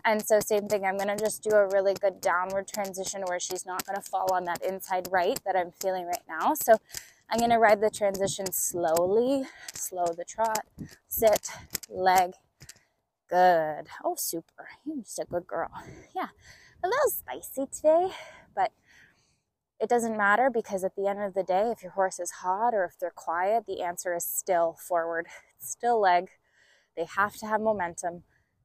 And 0.07 0.25
so 0.25 0.41
same 0.41 0.67
thing, 0.67 0.85
I'm 0.85 0.97
going 0.97 1.15
to 1.15 1.23
just 1.23 1.43
do 1.43 1.51
a 1.51 1.69
really 1.69 1.95
good 1.95 2.21
downward 2.21 2.69
transition 2.69 3.23
where 3.27 3.41
she's 3.41 3.67
not 3.67 3.87
going 3.87 3.97
to 3.97 4.03
fall 4.03 4.33
on 4.33 4.45
that 4.45 4.63
inside 4.63 5.09
right 5.11 5.39
that 5.45 5.57
I'm 5.57 5.73
feeling 5.73 6.07
right 6.07 6.23
now. 6.29 6.55
So 6.55 6.77
I'm 7.31 7.39
going 7.39 7.51
to 7.51 7.59
ride 7.59 7.81
the 7.81 7.91
transition 7.91 8.51
slowly, 8.53 9.45
slow 9.75 10.07
the 10.07 10.25
trot, 10.25 10.67
sit, 11.09 11.51
leg. 11.89 12.33
Good. 13.29 13.89
Oh, 14.05 14.15
super. 14.17 14.69
You're 14.85 15.03
just 15.03 15.19
a 15.19 15.25
good 15.25 15.47
girl. 15.47 15.71
Yeah. 16.15 16.29
A 16.83 16.89
little 16.89 17.11
spicy 17.11 17.67
today, 17.73 18.09
but 18.55 18.73
it 19.81 19.89
doesn't 19.89 20.17
matter 20.17 20.51
because 20.53 20.85
at 20.85 20.97
the 20.97 21.07
end 21.07 21.23
of 21.23 21.35
the 21.35 21.43
day, 21.43 21.71
if 21.71 21.83
your 21.83 21.93
horse 21.93 22.19
is 22.19 22.31
hot 22.31 22.75
or 22.75 22.85
if 22.85 22.99
they're 22.99 23.11
quiet, 23.11 23.65
the 23.67 23.81
answer 23.81 24.15
is 24.15 24.25
still 24.25 24.77
forward, 24.79 25.27
still 25.59 26.01
leg. 26.01 26.29
They 26.97 27.05
have 27.05 27.37
to 27.37 27.47
have 27.47 27.61
momentum. 27.61 28.25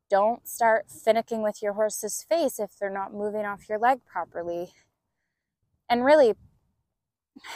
Don't 0.10 0.48
start 0.48 0.88
finicking 0.90 1.44
with 1.44 1.62
your 1.62 1.74
horse's 1.74 2.24
face 2.28 2.60
if 2.60 2.78
they're 2.80 2.90
not 2.90 3.14
moving 3.14 3.46
off 3.46 3.70
your 3.70 3.80
leg 3.80 4.00
properly. 4.06 4.72
And 5.90 6.04
really, 6.06 6.36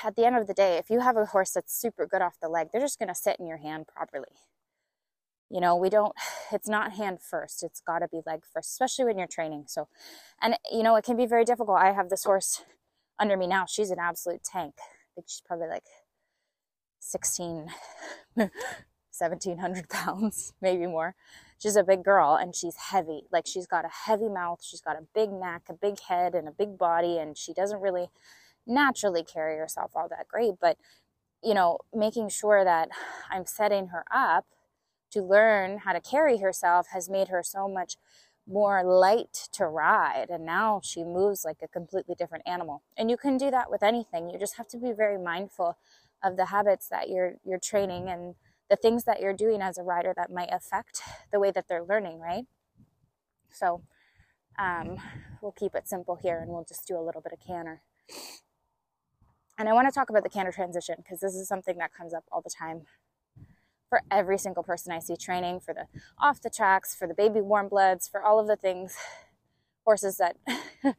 at 0.03 0.15
the 0.15 0.25
end 0.25 0.38
of 0.38 0.47
the 0.47 0.53
day, 0.53 0.77
if 0.77 0.89
you 0.89 0.99
have 1.01 1.17
a 1.17 1.25
horse 1.25 1.51
that's 1.51 1.75
super 1.75 2.05
good 2.05 2.21
off 2.21 2.39
the 2.41 2.49
leg, 2.49 2.69
they're 2.71 2.81
just 2.81 2.99
going 2.99 3.09
to 3.09 3.15
sit 3.15 3.38
in 3.39 3.47
your 3.47 3.57
hand 3.57 3.88
properly. 3.88 4.29
You 5.49 5.62
know, 5.62 5.75
we 5.75 5.89
don't, 5.89 6.13
it's 6.51 6.67
not 6.67 6.93
hand 6.93 7.19
first. 7.21 7.63
It's 7.63 7.81
got 7.81 7.99
to 7.99 8.07
be 8.07 8.21
leg 8.25 8.41
first, 8.51 8.71
especially 8.71 9.05
when 9.05 9.17
you're 9.17 9.27
training. 9.27 9.65
So, 9.67 9.88
and 10.41 10.55
you 10.71 10.83
know, 10.83 10.95
it 10.95 11.05
can 11.05 11.17
be 11.17 11.25
very 11.25 11.45
difficult. 11.45 11.77
I 11.77 11.91
have 11.91 12.09
this 12.09 12.23
horse 12.23 12.63
under 13.19 13.38
me 13.38 13.47
now. 13.47 13.65
She's 13.67 13.91
an 13.91 13.99
absolute 13.99 14.43
tank. 14.43 14.75
I 14.79 15.09
think 15.15 15.27
she's 15.29 15.43
probably 15.45 15.67
like 15.67 15.83
16, 16.99 17.67
1700 19.17 19.89
pounds, 19.89 20.54
maybe 20.62 20.88
more. 20.88 21.15
she's 21.60 21.76
a 21.76 21.84
big 21.84 22.04
girl 22.04 22.36
and 22.36 22.56
she's 22.56 22.76
heavy. 22.76 23.23
Like 23.32 23.45
she's 23.45 23.67
got 23.67 23.86
a 23.86 23.89
heavy 23.89 24.30
mouth, 24.30 24.63
she's 24.63 24.82
got 24.82 24.95
a 24.95 25.06
big 25.13 25.32
neck, 25.32 25.63
a 25.69 25.73
big 25.73 25.99
head, 26.02 26.36
and 26.36 26.47
a 26.47 26.52
big 26.52 26.78
body, 26.78 27.17
and 27.17 27.38
she 27.38 27.54
doesn't 27.54 27.82
really 27.82 28.10
naturally 28.65 29.23
carry 29.23 29.58
herself 29.58 29.91
all 29.95 30.08
that 30.10 30.28
great. 30.28 30.54
But, 30.60 30.78
you 31.43 31.54
know, 31.54 31.80
making 31.93 32.30
sure 32.30 32.63
that 32.63 32.89
I'm 33.32 33.45
setting 33.45 33.88
her 33.88 34.04
up 34.12 34.45
to 35.12 35.21
learn 35.21 35.80
how 35.80 35.93
to 35.93 36.02
carry 36.02 36.39
herself 36.39 36.88
has 36.91 37.10
made 37.10 37.28
her 37.28 37.43
so 37.43 37.67
much 37.67 37.97
more 38.47 38.84
light 38.84 39.47
to 39.54 39.65
ride 39.65 40.26
and 40.30 40.45
now 40.45 40.82
she 40.84 41.04
moves 41.04 41.45
like 41.45 41.58
a 41.63 41.67
completely 41.67 42.13
different 42.13 42.45
animal 42.45 42.84
and 42.97 43.10
you 43.10 43.15
can 43.15 43.38
do 43.38 43.49
that 43.49 43.71
with 43.71 43.82
anything 43.82 44.30
you 44.30 44.38
just 44.38 44.58
have 44.58 44.67
to 44.67 44.78
be 44.78 44.91
very 44.91 45.17
mindful 45.17 45.78
of 46.21 46.36
the 46.36 46.47
habits 46.47 46.89
that 46.89 47.10
you're 47.10 47.36
you're 47.45 47.60
training 47.60 48.10
and 48.10 48.36
the 48.73 48.77
things 48.77 49.03
that 49.03 49.21
you're 49.21 49.33
doing 49.33 49.62
as 49.62 49.77
a 49.77 49.83
rider 49.83 50.13
that 50.17 50.31
might 50.31 50.49
affect 50.51 50.99
the 51.31 51.39
way 51.39 51.51
that 51.51 51.67
they're 51.67 51.83
learning 51.83 52.19
right? 52.19 52.45
So 53.51 53.83
um, 54.57 54.97
we'll 55.43 55.51
keep 55.51 55.75
it 55.75 55.88
simple 55.88 56.15
here 56.15 56.39
and 56.39 56.49
we'll 56.49 56.65
just 56.67 56.88
do 56.88 56.97
a 56.97 57.05
little 57.05 57.21
bit 57.21 57.33
of 57.33 57.39
canter. 57.39 57.83
And 59.59 59.69
i 59.69 59.73
want 59.73 59.88
to 59.88 59.93
talk 59.93 60.09
about 60.09 60.23
the 60.23 60.29
canter 60.29 60.51
transition 60.51 60.95
because 60.97 61.19
this 61.19 61.36
is 61.36 61.47
something 61.47 61.77
that 61.77 61.93
comes 61.93 62.15
up 62.15 62.23
all 62.31 62.41
the 62.41 62.49
time 62.49 62.81
for 63.89 64.01
every 64.09 64.39
single 64.39 64.63
person 64.63 64.91
I 64.91 64.97
see 64.97 65.15
training, 65.15 65.59
for 65.59 65.75
the 65.75 65.86
off 66.17 66.41
the 66.41 66.49
tracks, 66.49 66.95
for 66.95 67.07
the 67.07 67.13
baby 67.13 67.41
warm 67.41 67.69
bloods, 67.69 68.07
for 68.07 68.23
all 68.23 68.39
of 68.39 68.47
the 68.47 68.55
things, 68.55 68.95
horses 69.86 70.17
that 70.17 70.36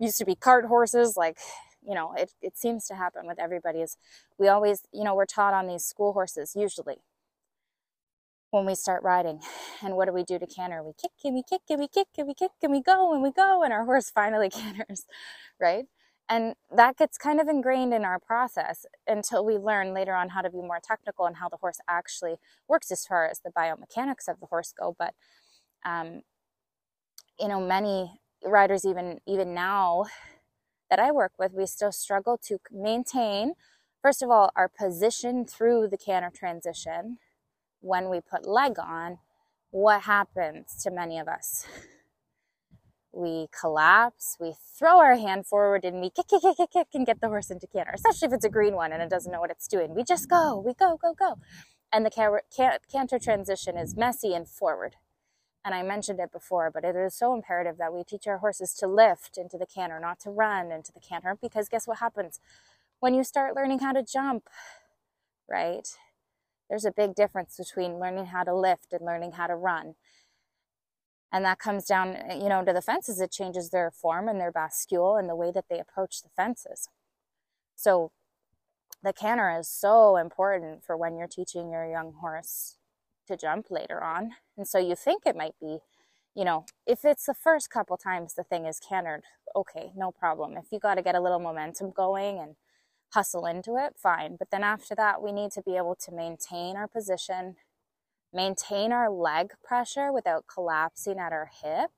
used 0.00 0.18
to 0.18 0.24
be 0.24 0.34
cart 0.34 0.64
horses, 0.64 1.16
like, 1.16 1.38
you 1.86 1.94
know, 1.94 2.14
it, 2.16 2.32
it 2.42 2.56
seems 2.58 2.86
to 2.86 2.94
happen 2.94 3.26
with 3.26 3.38
everybody 3.38 3.80
is 3.80 3.96
we 4.38 4.48
always, 4.48 4.82
you 4.92 5.04
know, 5.04 5.14
we're 5.14 5.26
taught 5.26 5.54
on 5.54 5.66
these 5.66 5.84
school 5.84 6.12
horses 6.12 6.54
usually 6.56 6.96
when 8.50 8.66
we 8.66 8.74
start 8.74 9.02
riding. 9.02 9.40
And 9.82 9.96
what 9.96 10.06
do 10.06 10.12
we 10.14 10.24
do 10.24 10.38
to 10.38 10.46
canter? 10.46 10.82
We 10.82 10.92
kick 10.92 11.12
and 11.24 11.34
we 11.34 11.42
kick 11.42 11.62
and 11.68 11.80
we 11.80 11.88
kick 11.88 12.08
and 12.16 12.26
we 12.28 12.34
kick 12.34 12.52
and 12.62 12.72
we 12.72 12.80
go 12.82 13.12
and 13.12 13.22
we 13.22 13.32
go 13.32 13.62
and 13.62 13.72
our 13.72 13.84
horse 13.84 14.10
finally 14.14 14.50
canters, 14.50 15.06
right? 15.60 15.86
And 16.28 16.54
that 16.74 16.96
gets 16.96 17.18
kind 17.18 17.40
of 17.40 17.48
ingrained 17.48 17.92
in 17.92 18.04
our 18.04 18.18
process 18.18 18.86
until 19.06 19.44
we 19.44 19.58
learn 19.58 19.92
later 19.92 20.14
on 20.14 20.30
how 20.30 20.40
to 20.40 20.50
be 20.50 20.62
more 20.62 20.80
technical 20.82 21.26
and 21.26 21.36
how 21.36 21.48
the 21.50 21.58
horse 21.58 21.80
actually 21.88 22.36
works 22.68 22.90
as 22.90 23.04
far 23.04 23.28
as 23.28 23.40
the 23.40 23.50
biomechanics 23.50 24.28
of 24.28 24.40
the 24.40 24.46
horse 24.46 24.72
go. 24.78 24.96
But, 24.98 25.14
um, 25.84 26.22
you 27.38 27.48
know, 27.48 27.60
many 27.60 28.12
riders, 28.44 28.86
even 28.86 29.20
even 29.26 29.54
now 29.54 30.04
that 30.90 30.98
I 30.98 31.12
work 31.12 31.32
with, 31.38 31.52
we 31.52 31.66
still 31.66 31.92
struggle 31.92 32.38
to 32.44 32.58
maintain, 32.70 33.54
first 34.02 34.22
of 34.22 34.30
all, 34.30 34.50
our 34.56 34.68
position 34.68 35.44
through 35.44 35.88
the 35.90 35.98
canter 35.98 36.30
transition 36.34 37.18
when 37.80 38.10
we 38.10 38.20
put 38.20 38.46
leg 38.46 38.78
on. 38.78 39.18
What 39.70 40.02
happens 40.02 40.76
to 40.84 40.90
many 40.90 41.18
of 41.18 41.28
us? 41.28 41.66
we 43.14 43.48
collapse, 43.58 44.36
we 44.40 44.54
throw 44.78 44.98
our 44.98 45.16
hand 45.16 45.46
forward 45.46 45.84
and 45.84 46.00
we 46.00 46.10
kick, 46.10 46.28
kick, 46.28 46.42
kick, 46.42 46.56
kick, 46.56 46.70
kick 46.72 46.88
and 46.94 47.06
get 47.06 47.20
the 47.20 47.28
horse 47.28 47.50
into 47.50 47.66
canter, 47.66 47.92
especially 47.94 48.26
if 48.26 48.32
it's 48.34 48.44
a 48.44 48.50
green 48.50 48.74
one 48.74 48.92
and 48.92 49.02
it 49.02 49.10
doesn't 49.10 49.32
know 49.32 49.40
what 49.40 49.50
it's 49.50 49.68
doing. 49.68 49.94
We 49.94 50.04
just 50.04 50.28
go, 50.28 50.58
we 50.58 50.74
go, 50.74 50.98
go, 51.00 51.14
go. 51.14 51.36
And 51.92 52.04
the 52.04 52.10
canter 52.90 53.18
transition 53.18 53.76
is 53.76 53.96
messy 53.96 54.34
and 54.34 54.48
forward. 54.48 54.96
And 55.64 55.74
I 55.74 55.82
mentioned 55.82 56.20
it 56.20 56.32
before, 56.32 56.70
but 56.70 56.84
it 56.84 56.94
is 56.94 57.14
so 57.14 57.34
imperative 57.34 57.78
that 57.78 57.94
we 57.94 58.04
teach 58.04 58.26
our 58.26 58.38
horses 58.38 58.74
to 58.74 58.86
lift 58.86 59.38
into 59.38 59.56
the 59.56 59.66
canter, 59.66 59.98
not 59.98 60.20
to 60.20 60.30
run 60.30 60.70
into 60.70 60.92
the 60.92 61.00
canter, 61.00 61.38
because 61.40 61.68
guess 61.68 61.86
what 61.86 61.98
happens? 61.98 62.40
When 63.00 63.14
you 63.14 63.24
start 63.24 63.56
learning 63.56 63.78
how 63.78 63.92
to 63.92 64.02
jump, 64.02 64.48
right? 65.48 65.88
There's 66.68 66.84
a 66.84 66.92
big 66.92 67.14
difference 67.14 67.56
between 67.56 67.98
learning 67.98 68.26
how 68.26 68.44
to 68.44 68.54
lift 68.54 68.92
and 68.92 69.04
learning 69.04 69.32
how 69.32 69.46
to 69.46 69.56
run 69.56 69.94
and 71.34 71.44
that 71.44 71.58
comes 71.58 71.84
down 71.84 72.16
you 72.30 72.48
know 72.48 72.64
to 72.64 72.72
the 72.72 72.80
fences 72.80 73.20
it 73.20 73.32
changes 73.32 73.70
their 73.70 73.90
form 73.90 74.28
and 74.28 74.40
their 74.40 74.52
bascule 74.52 75.16
and 75.16 75.28
the 75.28 75.34
way 75.36 75.50
that 75.50 75.64
they 75.68 75.80
approach 75.80 76.22
the 76.22 76.28
fences 76.36 76.88
so 77.74 78.12
the 79.02 79.12
canter 79.12 79.58
is 79.58 79.68
so 79.68 80.16
important 80.16 80.82
for 80.84 80.96
when 80.96 81.16
you're 81.16 81.26
teaching 81.26 81.70
your 81.70 81.84
young 81.84 82.14
horse 82.20 82.76
to 83.26 83.36
jump 83.36 83.70
later 83.70 84.02
on 84.02 84.32
and 84.56 84.66
so 84.68 84.78
you 84.78 84.94
think 84.94 85.22
it 85.26 85.36
might 85.36 85.54
be 85.60 85.78
you 86.34 86.44
know 86.44 86.64
if 86.86 87.04
it's 87.04 87.26
the 87.26 87.34
first 87.34 87.70
couple 87.70 87.96
times 87.96 88.34
the 88.34 88.44
thing 88.44 88.66
is 88.66 88.80
cantered 88.80 89.22
okay 89.56 89.92
no 89.96 90.10
problem 90.10 90.56
if 90.56 90.66
you 90.70 90.78
got 90.78 90.94
to 90.96 91.02
get 91.02 91.14
a 91.14 91.20
little 91.20 91.38
momentum 91.40 91.90
going 91.90 92.38
and 92.38 92.56
hustle 93.12 93.46
into 93.46 93.76
it 93.76 93.94
fine 93.96 94.36
but 94.36 94.50
then 94.50 94.64
after 94.64 94.94
that 94.94 95.22
we 95.22 95.32
need 95.32 95.52
to 95.52 95.62
be 95.62 95.76
able 95.76 95.94
to 95.94 96.12
maintain 96.12 96.76
our 96.76 96.88
position 96.88 97.56
maintain 98.34 98.92
our 98.92 99.08
leg 99.10 99.52
pressure 99.62 100.12
without 100.12 100.44
collapsing 100.52 101.18
at 101.18 101.32
our 101.32 101.50
hip. 101.62 101.90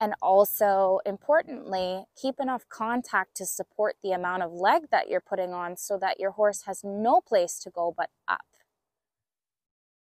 And 0.00 0.14
also, 0.22 1.00
importantly, 1.04 2.04
keep 2.20 2.36
enough 2.40 2.66
contact 2.70 3.36
to 3.36 3.44
support 3.44 3.96
the 4.02 4.12
amount 4.12 4.42
of 4.42 4.52
leg 4.52 4.84
that 4.90 5.10
you're 5.10 5.20
putting 5.20 5.52
on 5.52 5.76
so 5.76 5.98
that 5.98 6.18
your 6.18 6.30
horse 6.30 6.62
has 6.62 6.82
no 6.82 7.20
place 7.20 7.58
to 7.60 7.70
go 7.70 7.92
but 7.94 8.08
up. 8.26 8.40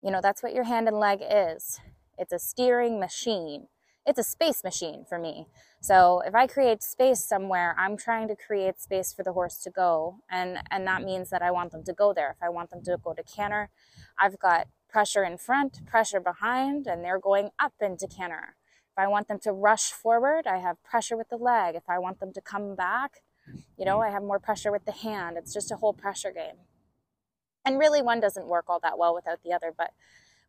You 0.06 0.12
know, 0.12 0.22
that's 0.22 0.44
what 0.44 0.54
your 0.54 0.65
hand 0.65 0.88
and 0.88 1.00
leg 1.00 1.24
is 1.28 1.80
it's 2.20 2.32
a 2.32 2.38
steering 2.38 3.00
machine. 3.00 3.68
It's 4.06 4.20
a 4.20 4.24
space 4.24 4.63
machine 4.63 5.04
for 5.10 5.18
me. 5.18 5.48
So 5.82 6.22
if 6.28 6.36
I 6.36 6.46
create 6.46 6.84
space 6.84 7.28
somewhere, 7.28 7.76
I'm 7.78 7.98
trying 7.98 8.28
to 8.28 8.36
create 8.36 8.80
space 8.80 9.12
for 9.12 9.24
the 9.24 9.34
horse 9.34 9.58
to 9.63 9.72
go. 9.72 10.20
And, 10.30 10.60
and 10.70 10.86
that 10.86 11.02
means 11.02 11.32
that 11.32 11.41
I 11.41 11.50
want 11.50 11.72
them 11.72 11.84
to 11.86 11.91
go 11.91 12.13
there. 12.13 12.30
If 12.30 12.44
I 12.44 12.50
want 12.50 12.70
them 12.70 12.84
to 12.84 12.98
go 13.04 13.13
to 13.13 13.24
canter, 13.24 13.70
I've 14.20 14.38
got 14.38 14.68
pressure 14.88 15.24
in 15.24 15.39
front, 15.39 15.84
pressure 15.88 16.20
behind, 16.20 16.86
and 16.86 17.04
they're 17.04 17.20
going 17.20 17.50
up 17.58 17.74
into 17.82 18.08
canter. 18.08 18.56
If 18.91 19.00
I 19.00 19.08
want 19.08 19.28
them 19.28 19.39
to 19.39 19.52
rush 19.52 19.91
forward, 19.91 20.46
I 20.46 20.60
have 20.60 20.84
pressure 20.84 21.18
with 21.18 21.30
the 21.30 21.38
leg. 21.38 21.74
If 21.74 21.89
I 21.89 21.98
want 21.98 22.20
them 22.20 22.32
to 22.34 22.41
come 22.41 22.76
back, 22.76 23.24
you 23.76 23.86
know, 23.86 23.98
mm-hmm. 23.98 24.10
I 24.10 24.13
have 24.13 24.24
more 24.24 24.39
pressure 24.39 24.72
with 24.72 24.86
the 24.86 24.91
hand. 24.91 25.36
It's 25.36 25.54
just 25.54 25.72
a 25.72 25.78
whole 25.78 25.94
pressure 25.94 26.32
game. 26.32 26.58
And 27.65 27.80
really, 27.80 28.01
one 28.01 28.19
doesn't 28.19 28.47
work 28.47 28.65
all 28.67 28.80
that 28.82 28.97
well 28.97 29.15
without 29.15 29.39
the 29.43 29.54
other. 29.54 29.73
But 29.75 29.91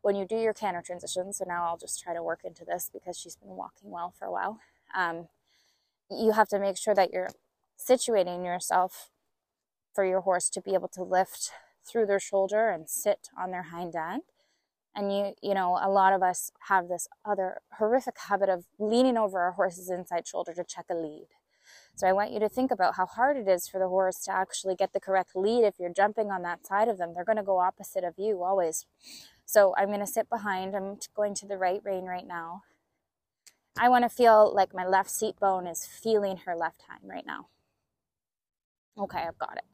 when 0.01 0.15
you 0.15 0.25
do 0.25 0.37
your 0.37 0.53
canter 0.53 0.83
transition, 0.85 1.33
so 1.33 1.45
now 1.47 1.65
I'll 1.65 1.77
just 1.77 2.01
try 2.01 2.13
to 2.13 2.23
work 2.23 2.41
into 2.43 2.63
this 2.63 2.89
because 2.93 3.17
she's 3.17 3.35
been 3.35 3.55
walking 3.55 3.89
well 3.89 4.13
for 4.17 4.25
a 4.25 4.31
while. 4.31 4.59
Um, 4.95 5.27
you 6.09 6.31
have 6.33 6.47
to 6.49 6.59
make 6.59 6.77
sure 6.77 6.95
that 6.95 7.11
you're 7.11 7.31
situating 7.79 8.45
yourself 8.45 9.09
for 9.93 10.05
your 10.05 10.21
horse 10.21 10.49
to 10.51 10.61
be 10.61 10.73
able 10.73 10.87
to 10.89 11.03
lift 11.03 11.51
through 11.85 12.05
their 12.05 12.19
shoulder 12.19 12.69
and 12.69 12.89
sit 12.89 13.29
on 13.37 13.51
their 13.51 13.63
hind 13.63 13.95
end 13.95 14.21
and 14.97 15.13
you 15.13 15.33
you 15.41 15.53
know 15.53 15.79
a 15.81 15.89
lot 15.89 16.11
of 16.11 16.21
us 16.23 16.51
have 16.67 16.89
this 16.89 17.07
other 17.23 17.61
horrific 17.77 18.15
habit 18.27 18.49
of 18.49 18.65
leaning 18.79 19.15
over 19.15 19.39
our 19.39 19.51
horse's 19.53 19.89
inside 19.89 20.27
shoulder 20.27 20.53
to 20.53 20.63
check 20.63 20.85
a 20.89 20.95
lead 20.95 21.27
so 21.97 22.05
i 22.05 22.13
want 22.13 22.31
you 22.31 22.39
to 22.39 22.47
think 22.47 22.69
about 22.69 22.93
how 22.93 23.07
hard 23.07 23.37
it 23.37 23.47
is 23.47 23.67
for 23.67 23.79
the 23.79 23.87
horse 23.87 24.19
to 24.23 24.31
actually 24.31 24.75
get 24.75 24.93
the 24.93 24.99
correct 24.99 25.35
lead 25.35 25.63
if 25.63 25.79
you're 25.79 25.91
jumping 25.91 26.29
on 26.29 26.43
that 26.43 26.65
side 26.65 26.87
of 26.87 26.99
them. 26.99 27.13
They're 27.13 27.25
going 27.25 27.37
to 27.37 27.43
go 27.43 27.57
opposite 27.57 28.03
of 28.03 28.13
you 28.17 28.43
always. 28.43 28.85
So 29.45 29.73
i'm 29.77 29.87
going 29.87 29.99
to 29.99 30.07
sit 30.07 30.29
behind. 30.29 30.75
I'm 30.75 30.99
going 31.15 31.33
to 31.35 31.47
the 31.47 31.57
right 31.57 31.81
rein 31.83 32.05
right 32.05 32.27
now. 32.27 32.61
I 33.79 33.89
want 33.89 34.03
to 34.05 34.09
feel 34.09 34.53
like 34.53 34.75
my 34.75 34.85
left 34.85 35.09
seat 35.09 35.39
bone 35.39 35.65
is 35.65 35.87
feeling 35.87 36.37
her 36.45 36.55
left 36.55 36.83
hind 36.87 37.01
right 37.03 37.25
now. 37.25 37.47
Okay 38.99 39.23
i've 39.27 39.39
got 39.39 39.57
it. 39.57 39.65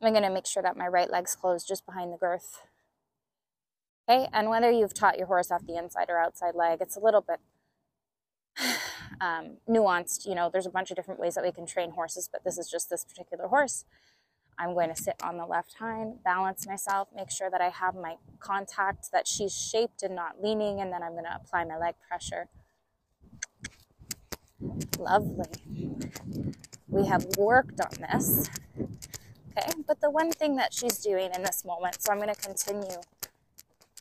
I'm 0.00 0.12
going 0.12 0.22
to 0.22 0.30
make 0.30 0.46
sure 0.46 0.62
that 0.62 0.76
my 0.76 0.86
right 0.86 1.10
leg's 1.10 1.34
closed 1.34 1.66
just 1.66 1.84
behind 1.86 2.12
the 2.12 2.18
girth. 2.18 2.62
Okay, 4.08 4.28
and 4.32 4.50
whether 4.50 4.70
you've 4.70 4.92
taught 4.92 5.16
your 5.16 5.26
horse 5.26 5.50
off 5.50 5.66
the 5.66 5.78
inside 5.78 6.10
or 6.10 6.18
outside 6.18 6.54
leg, 6.54 6.78
it's 6.82 6.96
a 6.96 7.00
little 7.00 7.22
bit 7.22 7.40
um, 9.20 9.58
nuanced. 9.68 10.26
You 10.26 10.34
know, 10.34 10.50
there's 10.52 10.66
a 10.66 10.70
bunch 10.70 10.90
of 10.90 10.96
different 10.96 11.20
ways 11.20 11.34
that 11.34 11.44
we 11.44 11.52
can 11.52 11.66
train 11.66 11.92
horses, 11.92 12.28
but 12.30 12.44
this 12.44 12.58
is 12.58 12.70
just 12.70 12.90
this 12.90 13.04
particular 13.04 13.48
horse. 13.48 13.84
I'm 14.58 14.74
going 14.74 14.88
to 14.88 15.00
sit 15.00 15.16
on 15.22 15.36
the 15.36 15.46
left 15.46 15.74
hind, 15.78 16.22
balance 16.22 16.66
myself, 16.66 17.08
make 17.14 17.30
sure 17.30 17.50
that 17.50 17.60
I 17.60 17.70
have 17.70 17.94
my 17.94 18.16
contact, 18.38 19.10
that 19.12 19.26
she's 19.26 19.52
shaped 19.52 20.02
and 20.02 20.14
not 20.14 20.42
leaning, 20.42 20.80
and 20.80 20.92
then 20.92 21.02
I'm 21.02 21.12
going 21.12 21.24
to 21.24 21.34
apply 21.34 21.64
my 21.64 21.76
leg 21.76 21.94
pressure. 22.08 22.48
Lovely. 24.98 25.90
We 26.88 27.06
have 27.06 27.26
worked 27.36 27.80
on 27.80 28.08
this. 28.08 28.48
Okay, 29.56 29.72
but 29.86 30.00
the 30.00 30.10
one 30.10 30.30
thing 30.30 30.56
that 30.56 30.72
she's 30.72 30.98
doing 30.98 31.30
in 31.34 31.42
this 31.42 31.64
moment, 31.64 32.00
so 32.00 32.12
I'm 32.12 32.20
going 32.20 32.32
to 32.32 32.40
continue 32.40 32.96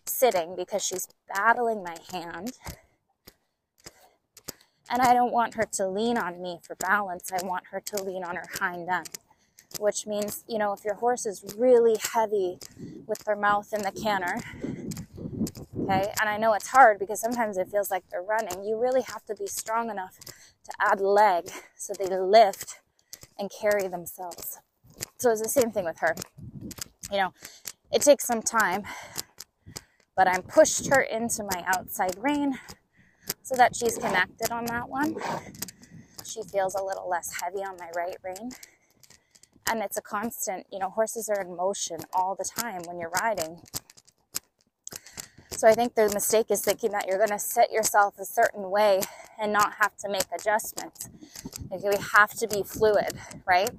sitting 0.06 0.56
because 0.56 0.84
she's 0.84 1.08
battling 1.34 1.84
my 1.84 1.98
hand. 2.12 2.54
And 4.90 5.02
I 5.02 5.14
don't 5.14 5.32
want 5.32 5.56
her 5.56 5.66
to 5.74 5.88
lean 5.88 6.18
on 6.18 6.42
me 6.42 6.60
for 6.62 6.76
balance. 6.76 7.32
I 7.32 7.46
want 7.46 7.66
her 7.72 7.80
to 7.80 8.04
lean 8.04 8.24
on 8.24 8.36
her 8.36 8.48
hind 8.60 8.90
end, 8.90 9.10
which 9.80 10.06
means, 10.06 10.44
you 10.48 10.58
know, 10.58 10.74
if 10.74 10.84
your 10.84 10.96
horse 10.96 11.26
is 11.26 11.44
really 11.58 11.98
heavy 12.14 12.60
with 13.08 13.20
their 13.20 13.36
mouth 13.36 13.74
in 13.74 13.82
the 13.82 13.92
canter, 13.92 14.40
okay, 15.82 16.14
and 16.20 16.30
I 16.30 16.38
know 16.38 16.54
it's 16.54 16.68
hard 16.68 17.00
because 17.00 17.20
sometimes 17.20 17.58
it 17.58 17.70
feels 17.70 17.90
like 17.90 18.04
they're 18.10 18.22
running, 18.22 18.64
you 18.64 18.78
really 18.78 19.02
have 19.02 19.26
to 19.26 19.36
be 19.36 19.48
strong 19.48 19.90
enough 19.90 20.20
to 20.20 20.72
add 20.80 21.00
leg 21.00 21.50
so 21.76 21.94
they 21.98 22.08
lift 22.08 22.82
and 23.40 23.50
carry 23.50 23.88
themselves. 23.88 24.60
So 25.18 25.32
it's 25.32 25.42
the 25.42 25.50
same 25.50 25.72
thing 25.72 25.86
with 25.86 26.00
her. 26.00 26.16
You 27.12 27.18
know, 27.18 27.34
it 27.92 28.02
takes 28.02 28.26
some 28.26 28.42
time 28.42 28.84
but 30.16 30.28
I'm 30.28 30.44
pushed 30.44 30.88
her 30.94 31.02
into 31.02 31.44
my 31.44 31.64
outside 31.68 32.16
rein 32.18 32.60
so 33.44 33.56
that 33.56 33.76
she's 33.76 33.98
connected 33.98 34.52
on 34.52 34.66
that 34.66 34.90
one. 34.90 35.16
She 36.26 36.42
feels 36.44 36.74
a 36.76 36.84
little 36.84 37.08
less 37.08 37.42
heavy 37.42 37.60
on 37.60 37.76
my 37.78 37.90
right 37.96 38.18
rein. 38.24 38.52
And 39.70 39.82
it's 39.82 39.98
a 39.98 40.02
constant, 40.02 40.66
you 40.72 40.80
know, 40.80 40.90
horses 40.90 41.30
are 41.30 41.42
in 41.42 41.56
motion 41.56 41.98
all 42.14 42.36
the 42.36 42.46
time 42.46 42.82
when 42.86 43.00
you're 43.00 43.12
riding. 43.22 43.62
So 45.52 45.68
I 45.68 45.74
think 45.74 45.96
the 45.96 46.10
mistake 46.14 46.48
is 46.50 46.62
thinking 46.62 46.92
that 46.92 47.08
you're 47.08 47.18
going 47.18 47.30
to 47.30 47.40
set 47.40 47.72
yourself 47.72 48.16
a 48.20 48.26
certain 48.26 48.70
way 48.70 49.02
and 49.40 49.54
not 49.54 49.76
have 49.80 49.96
to 49.98 50.10
make 50.10 50.26
adjustments. 50.38 51.10
Like 51.70 51.84
we 51.84 51.96
have 52.14 52.32
to 52.32 52.48
be 52.48 52.64
fluid, 52.64 53.18
right? 53.48 53.70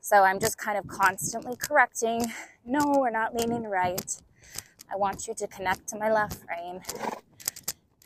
So 0.00 0.22
I'm 0.22 0.38
just 0.38 0.58
kind 0.58 0.78
of 0.78 0.86
constantly 0.86 1.56
correcting. 1.56 2.26
No, 2.64 2.94
we're 2.98 3.10
not 3.10 3.34
leaning 3.34 3.64
right. 3.64 4.20
I 4.92 4.96
want 4.96 5.26
you 5.26 5.34
to 5.34 5.46
connect 5.48 5.88
to 5.88 5.98
my 5.98 6.12
left 6.12 6.38
rein. 6.48 6.82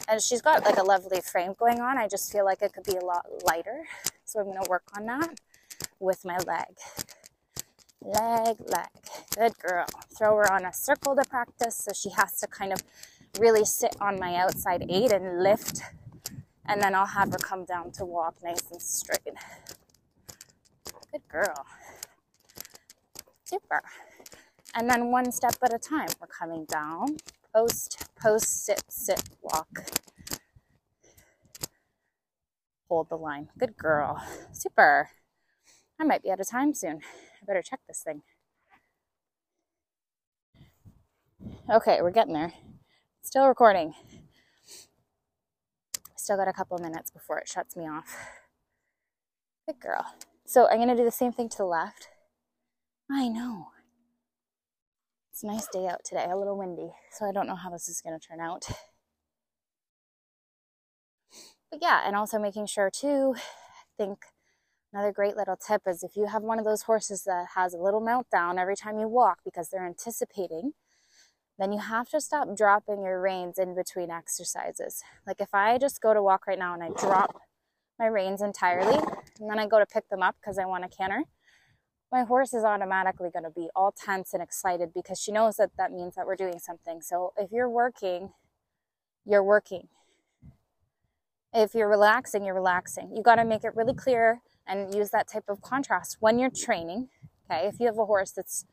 And 0.08 0.20
she's 0.20 0.42
got 0.42 0.64
like 0.64 0.76
a 0.76 0.82
lovely 0.82 1.20
frame 1.20 1.54
going 1.58 1.80
on. 1.80 1.98
I 1.98 2.08
just 2.08 2.32
feel 2.32 2.44
like 2.44 2.62
it 2.62 2.72
could 2.72 2.84
be 2.84 2.96
a 2.96 3.04
lot 3.04 3.26
lighter. 3.46 3.84
So 4.24 4.40
I'm 4.40 4.46
going 4.46 4.62
to 4.62 4.70
work 4.70 4.84
on 4.96 5.06
that 5.06 5.38
with 5.98 6.24
my 6.24 6.38
leg. 6.38 6.76
Leg, 8.02 8.56
leg. 8.60 8.88
Good 9.36 9.58
girl. 9.58 9.86
Throw 10.16 10.36
her 10.36 10.52
on 10.52 10.64
a 10.64 10.72
circle 10.72 11.14
to 11.14 11.22
practice 11.28 11.76
so 11.76 11.92
she 11.92 12.10
has 12.10 12.40
to 12.40 12.46
kind 12.46 12.72
of 12.72 12.82
really 13.38 13.64
sit 13.64 13.94
on 14.00 14.18
my 14.18 14.36
outside 14.36 14.84
aid 14.88 15.12
and 15.12 15.42
lift. 15.42 15.82
And 16.66 16.82
then 16.82 16.94
I'll 16.94 17.06
have 17.06 17.30
her 17.32 17.38
come 17.38 17.64
down 17.64 17.90
to 17.92 18.04
walk 18.04 18.36
nice 18.42 18.70
and 18.70 18.80
straight. 18.80 19.34
Good 21.12 21.28
girl. 21.28 21.66
Super. 23.44 23.82
And 24.74 24.88
then 24.88 25.10
one 25.10 25.32
step 25.32 25.56
at 25.62 25.74
a 25.74 25.78
time. 25.78 26.08
We're 26.20 26.28
coming 26.28 26.64
down. 26.64 27.16
Post, 27.54 28.08
post, 28.20 28.64
sit, 28.64 28.84
sit, 28.88 29.22
walk. 29.42 29.68
Hold 32.88 33.08
the 33.08 33.16
line. 33.16 33.48
Good 33.58 33.76
girl. 33.76 34.22
Super. 34.52 35.10
I 35.98 36.04
might 36.04 36.22
be 36.22 36.30
out 36.30 36.40
of 36.40 36.48
time 36.48 36.74
soon. 36.74 37.00
I 37.42 37.44
better 37.46 37.62
check 37.62 37.80
this 37.88 38.02
thing. 38.02 38.22
Okay, 41.68 42.00
we're 42.02 42.10
getting 42.10 42.34
there. 42.34 42.52
Still 43.22 43.46
recording. 43.48 43.94
Still 46.16 46.36
got 46.36 46.48
a 46.48 46.52
couple 46.52 46.78
minutes 46.78 47.10
before 47.10 47.38
it 47.38 47.48
shuts 47.48 47.76
me 47.76 47.88
off. 47.88 48.16
Good 49.66 49.80
girl. 49.80 50.04
So 50.44 50.68
I'm 50.68 50.78
going 50.78 50.88
to 50.88 50.96
do 50.96 51.04
the 51.04 51.10
same 51.10 51.32
thing 51.32 51.48
to 51.48 51.56
the 51.58 51.64
left. 51.64 52.08
I 53.10 53.28
know. 53.28 53.68
It's 55.30 55.42
a 55.42 55.46
nice 55.46 55.68
day 55.72 55.86
out 55.86 56.04
today, 56.04 56.26
a 56.30 56.36
little 56.36 56.58
windy, 56.58 56.92
so 57.12 57.26
I 57.26 57.32
don't 57.32 57.46
know 57.46 57.54
how 57.54 57.70
this 57.70 57.88
is 57.88 58.00
going 58.00 58.18
to 58.18 58.26
turn 58.26 58.40
out. 58.40 58.66
But 61.70 61.80
yeah, 61.80 62.02
and 62.04 62.16
also 62.16 62.38
making 62.38 62.66
sure 62.66 62.90
too, 62.90 63.34
I 63.36 63.42
think 63.96 64.24
another 64.92 65.12
great 65.12 65.36
little 65.36 65.56
tip 65.56 65.82
is 65.86 66.02
if 66.02 66.16
you 66.16 66.26
have 66.26 66.42
one 66.42 66.58
of 66.58 66.64
those 66.64 66.82
horses 66.82 67.22
that 67.24 67.50
has 67.54 67.74
a 67.74 67.78
little 67.78 68.00
meltdown 68.00 68.58
every 68.58 68.74
time 68.76 68.98
you 68.98 69.08
walk 69.08 69.38
because 69.44 69.68
they're 69.68 69.86
anticipating 69.86 70.72
then 71.60 71.72
you 71.72 71.78
have 71.78 72.08
to 72.08 72.20
stop 72.20 72.56
dropping 72.56 73.02
your 73.02 73.20
reins 73.20 73.58
in 73.58 73.74
between 73.74 74.10
exercises. 74.10 75.02
Like 75.26 75.40
if 75.40 75.54
I 75.54 75.76
just 75.76 76.00
go 76.00 76.14
to 76.14 76.22
walk 76.22 76.46
right 76.46 76.58
now 76.58 76.72
and 76.72 76.82
I 76.82 76.88
drop 76.88 77.38
my 77.98 78.06
reins 78.06 78.40
entirely, 78.40 78.96
and 79.38 79.50
then 79.50 79.58
I 79.58 79.66
go 79.66 79.78
to 79.78 79.84
pick 79.84 80.08
them 80.08 80.22
up 80.22 80.36
because 80.40 80.58
I 80.58 80.64
want 80.64 80.86
a 80.86 80.88
canter, 80.88 81.22
my 82.12 82.24
horse 82.24 82.52
is 82.52 82.64
automatically 82.64 83.30
going 83.32 83.44
to 83.44 83.50
be 83.50 83.68
all 83.74 83.92
tense 83.92 84.34
and 84.34 84.42
excited 84.42 84.92
because 84.94 85.20
she 85.20 85.30
knows 85.30 85.56
that 85.56 85.70
that 85.78 85.92
means 85.92 86.16
that 86.16 86.26
we're 86.26 86.36
doing 86.36 86.58
something. 86.58 87.00
So 87.00 87.32
if 87.36 87.52
you're 87.52 87.70
working, 87.70 88.30
you're 89.24 89.44
working. 89.44 89.88
If 91.52 91.74
you're 91.74 91.88
relaxing, 91.88 92.44
you're 92.44 92.54
relaxing. 92.54 93.12
You 93.14 93.22
got 93.22 93.36
to 93.36 93.44
make 93.44 93.64
it 93.64 93.74
really 93.76 93.94
clear 93.94 94.40
and 94.66 94.94
use 94.94 95.10
that 95.10 95.28
type 95.28 95.44
of 95.48 95.60
contrast 95.60 96.16
when 96.20 96.38
you're 96.38 96.50
training. 96.50 97.08
Okay, 97.50 97.66
if 97.66 97.80
you 97.80 97.86
have 97.86 97.98
a 97.98 98.04
horse 98.04 98.30
that's 98.32 98.64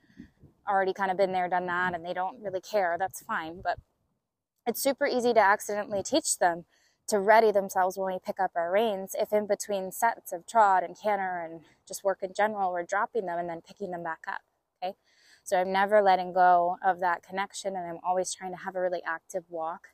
already 0.67 0.93
kind 0.93 1.10
of 1.10 1.17
been 1.17 1.32
there, 1.32 1.47
done 1.47 1.65
that, 1.67 1.93
and 1.93 2.06
they 2.06 2.13
don't 2.13 2.41
really 2.41 2.62
care, 2.62 2.97
that's 3.00 3.21
fine. 3.21 3.62
But 3.63 3.80
it's 4.67 4.82
super 4.82 5.08
easy 5.08 5.34
to 5.34 5.39
accidentally 5.39 6.04
teach 6.04 6.38
them 6.38 6.65
to 7.07 7.19
ready 7.19 7.51
themselves 7.51 7.97
when 7.97 8.13
we 8.13 8.19
pick 8.19 8.39
up 8.39 8.51
our 8.55 8.71
reins 8.71 9.15
if 9.17 9.31
in 9.31 9.47
between 9.47 9.91
sets 9.91 10.33
of 10.33 10.45
trot 10.45 10.83
and 10.83 10.97
canter 10.99 11.39
and 11.39 11.61
just 11.87 12.03
work 12.03 12.19
in 12.21 12.33
general, 12.33 12.71
we're 12.71 12.83
dropping 12.83 13.25
them 13.25 13.39
and 13.39 13.49
then 13.49 13.61
picking 13.61 13.91
them 13.91 14.03
back 14.03 14.19
up. 14.27 14.41
Okay. 14.83 14.95
So 15.43 15.57
I'm 15.57 15.71
never 15.71 16.01
letting 16.01 16.33
go 16.33 16.77
of 16.85 16.99
that 16.99 17.23
connection 17.23 17.75
and 17.75 17.87
I'm 17.87 17.99
always 18.03 18.33
trying 18.33 18.51
to 18.51 18.63
have 18.63 18.75
a 18.75 18.81
really 18.81 19.01
active 19.07 19.45
walk 19.49 19.87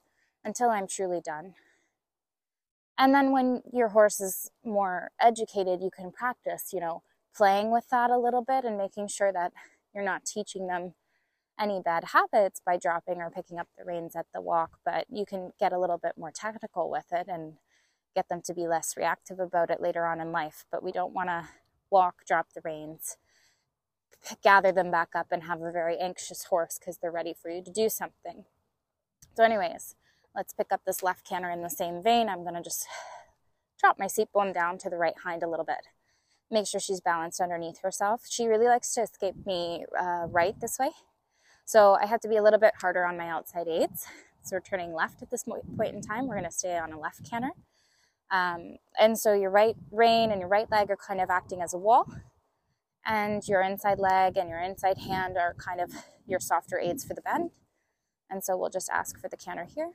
until 0.44 0.70
I'm 0.70 0.88
truly 0.88 1.22
done. 1.22 1.54
And 2.98 3.14
then 3.14 3.32
when 3.32 3.62
your 3.72 3.90
horse 3.90 4.20
is 4.20 4.50
more 4.64 5.12
educated, 5.20 5.82
you 5.82 5.90
can 5.96 6.12
practice, 6.12 6.70
you 6.74 6.80
know, 6.80 7.04
playing 7.36 7.72
with 7.72 7.90
that 7.90 8.10
a 8.10 8.18
little 8.18 8.44
bit 8.44 8.66
and 8.66 8.78
making 8.78 9.08
sure 9.08 9.32
that 9.32 9.52
you're 9.94 10.04
not 10.04 10.26
teaching 10.26 10.68
them 10.68 10.94
any 11.60 11.82
bad 11.84 12.06
habits 12.06 12.62
by 12.66 12.78
dropping 12.78 13.22
or 13.22 13.30
picking 13.30 13.60
up 13.60 13.68
the 13.78 13.86
reins 13.86 14.16
at 14.16 14.26
the 14.34 14.42
walk, 14.42 14.80
but 14.86 15.06
you 15.10 15.26
can 15.26 15.52
get 15.60 15.74
a 15.74 15.80
little 15.80 15.98
bit 15.98 16.14
more 16.18 16.32
technical 16.32 16.90
with 16.90 17.06
it 17.12 17.28
and 17.28 17.54
get 18.16 18.30
them 18.30 18.42
to 18.46 18.54
be 18.54 18.68
less 18.68 18.96
reactive 18.98 19.40
about 19.40 19.70
it 19.70 19.82
later 19.82 20.06
on 20.06 20.20
in 20.20 20.32
life. 20.32 20.66
But 20.72 20.84
we 20.84 20.92
don't 20.92 21.14
want 21.14 21.30
to 21.30 21.48
walk, 21.90 22.26
drop 22.28 22.48
the 22.54 22.62
reins, 22.64 23.18
gather 24.44 24.72
them 24.72 24.92
back 24.92 25.10
up, 25.16 25.28
and 25.32 25.44
have 25.44 25.62
a 25.62 25.72
very 25.72 25.98
anxious 25.98 26.46
horse 26.46 26.78
because 26.80 26.98
they're 26.98 27.12
ready 27.12 27.34
for 27.40 27.50
you 27.50 27.64
to 27.64 27.72
do 27.72 27.90
something. 27.90 28.46
So, 29.36 29.44
anyways, 29.44 29.96
let's 30.36 30.54
pick 30.54 30.72
up 30.72 30.82
this 30.86 31.04
left 31.04 31.28
canter 31.28 31.50
in 31.50 31.62
the 31.62 31.70
same 31.70 32.02
vein. 32.04 32.30
I'm 32.30 32.44
going 32.44 32.56
to 32.56 32.62
just 32.62 32.88
drop 33.80 33.98
my 34.00 34.08
seat 34.08 34.30
bone 34.34 34.54
down 34.54 34.78
to 34.80 34.90
the 34.90 34.98
right 34.98 35.16
hind 35.24 35.44
a 35.44 35.50
little 35.50 35.66
bit 35.66 35.88
make 36.54 36.68
sure 36.68 36.80
she's 36.80 37.02
balanced 37.02 37.42
underneath 37.42 37.82
herself. 37.82 38.22
She 38.30 38.46
really 38.46 38.68
likes 38.68 38.94
to 38.94 39.02
escape 39.02 39.36
me 39.46 39.86
uh, 40.00 40.28
right 40.30 40.56
this 40.62 40.78
way. 40.80 40.92
So 41.66 41.94
I 41.94 42.06
have 42.06 42.20
to 42.22 42.28
be 42.28 42.38
a 42.38 42.44
little 42.44 42.60
bit 42.60 42.74
harder 42.82 43.06
on 43.06 43.18
my 43.18 43.30
outside 43.30 43.68
aids. 43.68 44.06
So 44.44 44.56
we're 44.58 44.62
turning 44.62 44.94
left 44.94 45.22
at 45.22 45.32
this 45.32 45.44
point 45.44 45.96
in 45.96 46.02
time. 46.02 46.28
We're 46.28 46.36
going 46.36 46.50
to 46.50 46.52
stay 46.52 46.78
on 46.78 46.92
a 46.92 47.00
left 47.00 47.30
canter. 47.30 47.52
Um, 48.30 48.78
and 49.00 49.18
so 49.18 49.34
your 49.34 49.50
right 49.50 49.76
rein 49.92 50.32
and 50.32 50.42
your 50.42 50.50
right 50.50 50.70
leg 50.70 50.90
are 50.90 50.98
kind 50.98 51.22
of 51.22 51.30
acting 51.30 51.62
as 51.62 51.74
a 51.74 51.78
wall. 51.78 52.12
And 53.06 53.48
your 53.48 53.62
inside 53.62 54.00
leg 54.00 54.38
and 54.38 54.50
your 54.50 54.60
inside 54.60 54.98
hand 54.98 55.38
are 55.38 55.54
kind 55.54 55.80
of 55.80 55.92
your 56.26 56.40
softer 56.40 56.80
aids 56.80 57.04
for 57.06 57.14
the 57.14 57.22
bend. 57.22 57.52
And 58.30 58.44
so 58.44 58.58
we'll 58.58 58.70
just 58.70 58.90
ask 58.90 59.20
for 59.20 59.30
the 59.30 59.38
canter 59.38 59.66
here. 59.66 59.92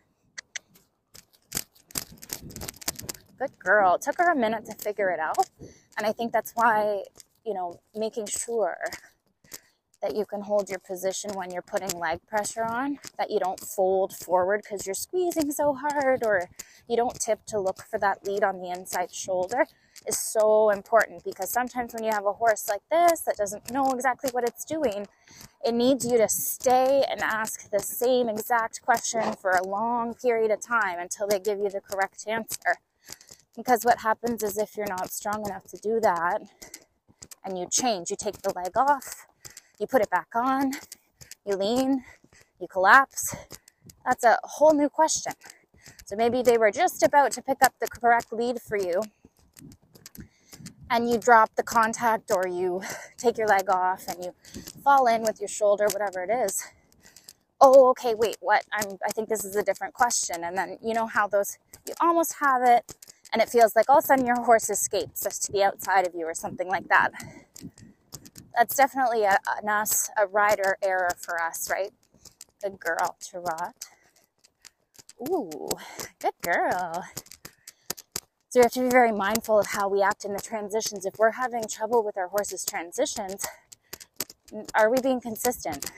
Good 3.38 3.58
girl. 3.58 3.94
It 3.94 4.02
took 4.02 4.18
her 4.18 4.30
a 4.32 4.36
minute 4.36 4.64
to 4.66 4.74
figure 4.74 5.10
it 5.10 5.20
out. 5.20 5.38
And 5.96 6.06
I 6.06 6.12
think 6.12 6.32
that's 6.32 6.52
why, 6.54 7.04
you 7.44 7.54
know, 7.54 7.80
making 7.94 8.26
sure 8.26 8.78
that 10.02 10.14
you 10.14 10.24
can 10.24 10.42
hold 10.42 10.70
your 10.70 10.78
position 10.78 11.32
when 11.34 11.50
you're 11.50 11.62
putting 11.62 11.98
leg 11.98 12.20
pressure 12.26 12.64
on, 12.64 12.98
that 13.16 13.30
you 13.30 13.38
don't 13.40 13.60
fold 13.60 14.12
forward 14.12 14.62
because 14.62 14.86
you're 14.86 14.94
squeezing 14.94 15.50
so 15.50 15.74
hard, 15.74 16.24
or 16.24 16.48
you 16.88 16.96
don't 16.96 17.18
tip 17.20 17.44
to 17.46 17.58
look 17.58 17.82
for 17.82 17.98
that 17.98 18.26
lead 18.26 18.42
on 18.42 18.60
the 18.60 18.70
inside 18.70 19.12
shoulder 19.12 19.66
is 20.06 20.16
so 20.16 20.70
important 20.70 21.24
because 21.24 21.50
sometimes 21.50 21.92
when 21.92 22.04
you 22.04 22.10
have 22.10 22.26
a 22.26 22.32
horse 22.32 22.68
like 22.68 22.82
this 22.90 23.22
that 23.22 23.36
doesn't 23.36 23.70
know 23.70 23.90
exactly 23.92 24.30
what 24.30 24.44
it's 24.44 24.64
doing, 24.64 25.06
it 25.64 25.74
needs 25.74 26.04
you 26.04 26.16
to 26.18 26.28
stay 26.28 27.04
and 27.10 27.20
ask 27.20 27.70
the 27.70 27.80
same 27.80 28.28
exact 28.28 28.82
question 28.82 29.32
for 29.34 29.50
a 29.50 29.66
long 29.66 30.14
period 30.14 30.50
of 30.50 30.60
time 30.60 30.98
until 30.98 31.26
they 31.26 31.38
give 31.38 31.58
you 31.58 31.68
the 31.68 31.80
correct 31.80 32.24
answer. 32.26 32.76
Because 33.56 33.84
what 33.84 33.98
happens 33.98 34.42
is 34.42 34.56
if 34.56 34.76
you're 34.76 34.86
not 34.86 35.10
strong 35.10 35.44
enough 35.44 35.64
to 35.64 35.76
do 35.76 35.98
that 36.00 36.42
and 37.44 37.58
you 37.58 37.66
change, 37.70 38.10
you 38.10 38.16
take 38.16 38.42
the 38.42 38.52
leg 38.54 38.76
off, 38.76 39.26
you 39.80 39.86
put 39.86 40.02
it 40.02 40.10
back 40.10 40.28
on, 40.34 40.72
you 41.46 41.56
lean, 41.56 42.04
you 42.60 42.68
collapse, 42.68 43.36
that's 44.04 44.24
a 44.24 44.38
whole 44.44 44.74
new 44.74 44.88
question. 44.88 45.32
So 46.06 46.16
maybe 46.16 46.42
they 46.42 46.58
were 46.58 46.70
just 46.70 47.02
about 47.02 47.32
to 47.32 47.42
pick 47.42 47.58
up 47.62 47.74
the 47.80 47.88
correct 47.88 48.32
lead 48.32 48.60
for 48.60 48.76
you 48.78 49.02
and 50.90 51.10
you 51.10 51.18
drop 51.18 51.54
the 51.56 51.62
contact 51.62 52.30
or 52.34 52.46
you 52.48 52.82
take 53.18 53.38
your 53.38 53.46
leg 53.48 53.68
off 53.70 54.06
and 54.08 54.24
you 54.24 54.34
fall 54.82 55.06
in 55.06 55.22
with 55.22 55.40
your 55.40 55.48
shoulder, 55.48 55.86
whatever 55.92 56.22
it 56.22 56.30
is. 56.30 56.64
Oh, 57.60 57.90
okay, 57.90 58.14
wait, 58.14 58.36
what? 58.40 58.64
I'm 58.72 58.98
I 59.06 59.10
think 59.10 59.28
this 59.28 59.44
is 59.44 59.56
a 59.56 59.62
different 59.62 59.94
question. 59.94 60.44
And 60.44 60.56
then 60.56 60.78
you 60.82 60.94
know 60.94 61.06
how 61.06 61.28
those 61.28 61.58
you 61.86 61.94
almost 62.00 62.36
have 62.40 62.62
it 62.64 62.94
and 63.32 63.42
it 63.42 63.48
feels 63.48 63.76
like 63.76 63.88
all 63.88 63.98
of 63.98 64.04
a 64.04 64.06
sudden 64.06 64.26
your 64.26 64.42
horse 64.42 64.70
escapes 64.70 65.22
just 65.24 65.44
to 65.44 65.52
the 65.52 65.64
outside 65.64 66.06
of 66.06 66.14
you 66.14 66.26
or 66.26 66.34
something 66.34 66.68
like 66.68 66.88
that. 66.88 67.12
That's 68.58 68.74
definitely 68.76 69.22
a, 69.22 69.38
an 69.62 69.68
us, 69.68 70.10
a 70.18 70.26
rider 70.26 70.78
error 70.82 71.10
for 71.16 71.40
us, 71.40 71.70
right? 71.70 71.92
Good 72.60 72.80
girl, 72.80 73.16
Tarot. 73.20 73.70
Ooh, 75.30 75.68
good 76.18 76.34
girl. 76.42 77.04
So 78.48 78.58
we 78.58 78.62
have 78.62 78.72
to 78.72 78.80
be 78.80 78.88
very 78.88 79.12
mindful 79.12 79.60
of 79.60 79.68
how 79.68 79.88
we 79.88 80.02
act 80.02 80.24
in 80.24 80.32
the 80.32 80.40
transitions. 80.40 81.06
If 81.06 81.18
we're 81.18 81.32
having 81.32 81.64
trouble 81.68 82.04
with 82.04 82.18
our 82.18 82.26
horse's 82.28 82.64
transitions, 82.64 83.46
are 84.74 84.90
we 84.90 85.00
being 85.00 85.20
consistent 85.20 85.92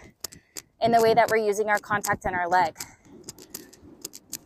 in 0.82 0.92
the 0.92 1.00
way 1.00 1.14
that 1.14 1.30
we're 1.30 1.38
using 1.38 1.70
our 1.70 1.78
contact 1.78 2.26
and 2.26 2.34
our 2.34 2.48
leg? 2.48 2.76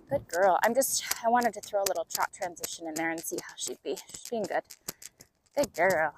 Good 0.09 0.29
girl. 0.29 0.59
I'm 0.63 0.75
just, 0.75 1.05
I 1.25 1.31
wanted 1.31 1.53
to 1.55 1.61
throw 1.61 1.81
a 1.81 1.89
little 1.89 2.07
trot 2.15 2.31
transition 2.33 2.87
in 2.87 2.95
there 2.95 3.11
and 3.11 3.19
see 3.19 3.39
how 3.43 3.55
she'd 3.57 3.83
be. 3.83 3.97
She's 3.97 4.29
being 4.31 4.45
good. 4.45 4.63
Good 5.57 5.75
girl. 5.75 6.15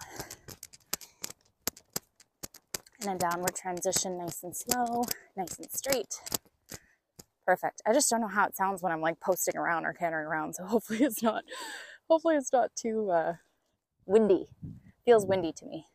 And 3.07 3.23
a 3.23 3.29
downward 3.31 3.55
transition, 3.55 4.19
nice 4.19 4.43
and 4.43 4.57
slow, 4.57 5.05
nice 5.37 5.57
and 5.59 5.71
straight. 5.71 6.15
Perfect. 7.47 7.81
I 7.87 7.93
just 7.93 8.11
don't 8.11 8.21
know 8.21 8.27
how 8.27 8.47
it 8.47 8.57
sounds 8.57 8.83
when 8.83 8.91
I'm 8.91 9.01
like 9.01 9.21
posting 9.21 9.57
around 9.57 9.85
or 9.85 9.93
cantering 9.93 10.27
around, 10.27 10.55
so 10.55 10.65
hopefully 10.67 11.05
it's 11.05 11.23
not, 11.23 11.45
hopefully 12.11 12.35
it's 12.35 12.53
not 12.53 12.71
too 12.75 13.11
uh, 13.13 13.35
windy. 14.07 14.49
Feels 15.05 15.25
windy 15.25 15.53
to 15.53 15.67
me. 15.67 15.87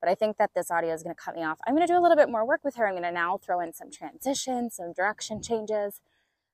But 0.00 0.10
I 0.10 0.16
think 0.16 0.36
that 0.38 0.50
this 0.56 0.68
audio 0.68 0.92
is 0.92 1.04
going 1.04 1.14
to 1.14 1.20
cut 1.20 1.36
me 1.36 1.44
off. 1.44 1.58
I'm 1.64 1.76
going 1.76 1.86
to 1.86 1.92
do 1.92 1.98
a 1.98 2.02
little 2.02 2.16
bit 2.16 2.28
more 2.28 2.44
work 2.44 2.62
with 2.64 2.74
her. 2.74 2.88
I'm 2.88 2.94
going 2.94 3.04
to 3.04 3.12
now 3.12 3.38
throw 3.38 3.60
in 3.60 3.72
some 3.72 3.92
transitions, 3.92 4.76
some 4.76 4.92
direction 4.92 5.40
changes. 5.40 6.00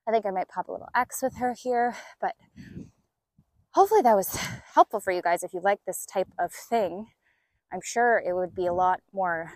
I 0.07 0.11
think 0.11 0.27
I 0.27 0.29
might 0.29 0.49
pop 0.49 0.67
a 0.67 0.71
little 0.71 0.89
X 0.95 1.23
with 1.23 1.37
her 1.37 1.53
here, 1.53 1.95
but 2.21 2.35
hopefully 3.71 4.01
that 4.03 4.15
was 4.15 4.35
helpful 4.75 4.99
for 4.99 5.11
you 5.11 5.23
guys 5.23 5.41
if 5.41 5.51
you 5.51 5.61
like 5.61 5.79
this 5.87 6.05
type 6.05 6.29
of 6.37 6.51
thing. 6.51 7.07
I'm 7.73 7.81
sure 7.83 8.21
it 8.23 8.35
would 8.35 8.53
be 8.53 8.67
a 8.67 8.73
lot 8.73 9.01
more 9.11 9.51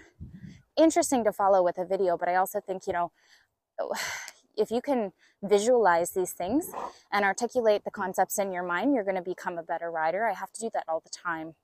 interesting 0.80 1.24
to 1.26 1.32
follow 1.32 1.64
with 1.64 1.78
a 1.78 1.86
video, 1.86 2.18
but 2.18 2.30
I 2.30 2.36
also 2.36 2.60
think, 2.60 2.88
you 2.88 2.94
know, 2.94 3.12
if 4.58 4.72
you 4.72 4.82
can 4.82 5.14
visualize 5.42 6.12
these 6.12 6.34
things 6.34 6.72
and 7.12 7.24
articulate 7.24 7.84
the 7.86 7.92
concepts 7.92 8.38
in 8.38 8.52
your 8.52 8.64
mind, 8.64 8.94
you're 8.94 9.04
going 9.04 9.16
to 9.16 9.22
become 9.22 9.58
a 9.58 9.64
better 9.64 9.90
rider. 9.90 10.28
I 10.28 10.34
have 10.34 10.52
to 10.54 10.62
do 10.62 10.70
that 10.74 10.84
all 10.88 11.00
the 11.00 11.10
time. 11.10 11.56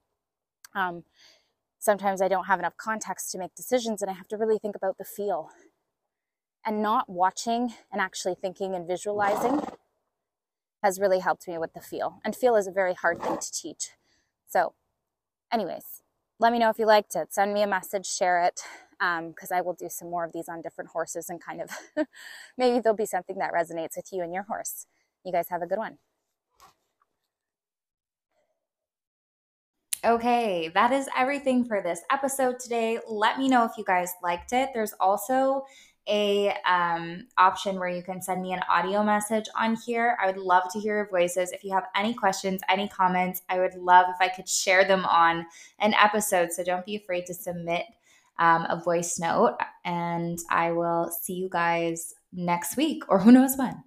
Um, 0.73 1.03
sometimes 1.79 2.21
I 2.21 2.27
don't 2.27 2.45
have 2.45 2.59
enough 2.59 2.77
context 2.77 3.31
to 3.31 3.37
make 3.37 3.53
decisions 3.55 4.01
and 4.01 4.09
I 4.09 4.13
have 4.13 4.27
to 4.29 4.37
really 4.37 4.57
think 4.57 4.75
about 4.75 4.97
the 4.97 5.03
feel. 5.03 5.49
And 6.65 6.81
not 6.81 7.09
watching 7.09 7.73
and 7.91 8.01
actually 8.01 8.35
thinking 8.35 8.73
and 8.73 8.87
visualizing 8.87 9.61
has 10.81 10.99
really 10.99 11.19
helped 11.19 11.47
me 11.47 11.57
with 11.57 11.73
the 11.73 11.81
feel. 11.81 12.19
And 12.23 12.35
feel 12.35 12.55
is 12.55 12.65
a 12.65 12.71
very 12.71 12.93
hard 12.93 13.21
thing 13.21 13.37
to 13.37 13.51
teach. 13.51 13.91
So, 14.47 14.73
anyways, 15.51 16.01
let 16.39 16.51
me 16.51 16.59
know 16.59 16.69
if 16.69 16.79
you 16.79 16.85
liked 16.85 17.15
it. 17.15 17.33
Send 17.33 17.53
me 17.53 17.61
a 17.61 17.67
message, 17.67 18.05
share 18.05 18.43
it, 18.43 18.61
because 18.99 19.51
um, 19.51 19.57
I 19.57 19.61
will 19.61 19.73
do 19.73 19.87
some 19.89 20.09
more 20.09 20.25
of 20.25 20.33
these 20.33 20.49
on 20.49 20.61
different 20.61 20.91
horses 20.91 21.29
and 21.29 21.41
kind 21.41 21.61
of 21.61 21.69
maybe 22.57 22.79
there'll 22.79 22.95
be 22.95 23.05
something 23.05 23.37
that 23.37 23.53
resonates 23.53 23.95
with 23.95 24.09
you 24.11 24.23
and 24.23 24.33
your 24.33 24.43
horse. 24.43 24.85
You 25.23 25.31
guys 25.31 25.49
have 25.49 25.61
a 25.61 25.67
good 25.67 25.77
one. 25.77 25.97
Okay, 30.03 30.69
that 30.75 30.91
is 30.91 31.09
everything 31.17 31.65
for 31.65 31.81
this 31.81 32.01
episode 32.11 32.59
today. 32.59 32.99
Let 33.09 33.39
me 33.39 33.49
know 33.49 33.63
if 33.63 33.71
you 33.75 33.83
guys 33.83 34.11
liked 34.21 34.53
it. 34.53 34.69
There's 34.71 34.93
also 34.99 35.65
a 36.07 36.53
um, 36.65 37.27
option 37.37 37.79
where 37.79 37.89
you 37.89 38.03
can 38.03 38.21
send 38.21 38.41
me 38.41 38.53
an 38.53 38.61
audio 38.69 39.03
message 39.03 39.45
on 39.57 39.75
here. 39.85 40.17
I 40.21 40.27
would 40.27 40.37
love 40.37 40.63
to 40.73 40.79
hear 40.79 40.97
your 40.97 41.09
voices. 41.09 41.51
If 41.51 41.63
you 41.63 41.73
have 41.73 41.85
any 41.95 42.13
questions, 42.13 42.61
any 42.69 42.87
comments, 42.87 43.41
I 43.49 43.59
would 43.59 43.75
love 43.75 44.05
if 44.09 44.17
I 44.19 44.33
could 44.33 44.47
share 44.47 44.85
them 44.85 45.05
on 45.05 45.45
an 45.79 45.93
episode. 45.95 46.51
So 46.51 46.63
don't 46.63 46.85
be 46.85 46.95
afraid 46.95 47.25
to 47.27 47.33
submit 47.33 47.85
um, 48.37 48.65
a 48.69 48.81
voice 48.83 49.17
note, 49.17 49.57
and 49.85 50.37
I 50.49 50.71
will 50.71 51.09
see 51.21 51.33
you 51.33 51.49
guys 51.49 52.13
next 52.33 52.75
week 52.77 53.03
or 53.07 53.19
who 53.19 53.31
knows 53.31 53.55
when. 53.57 53.81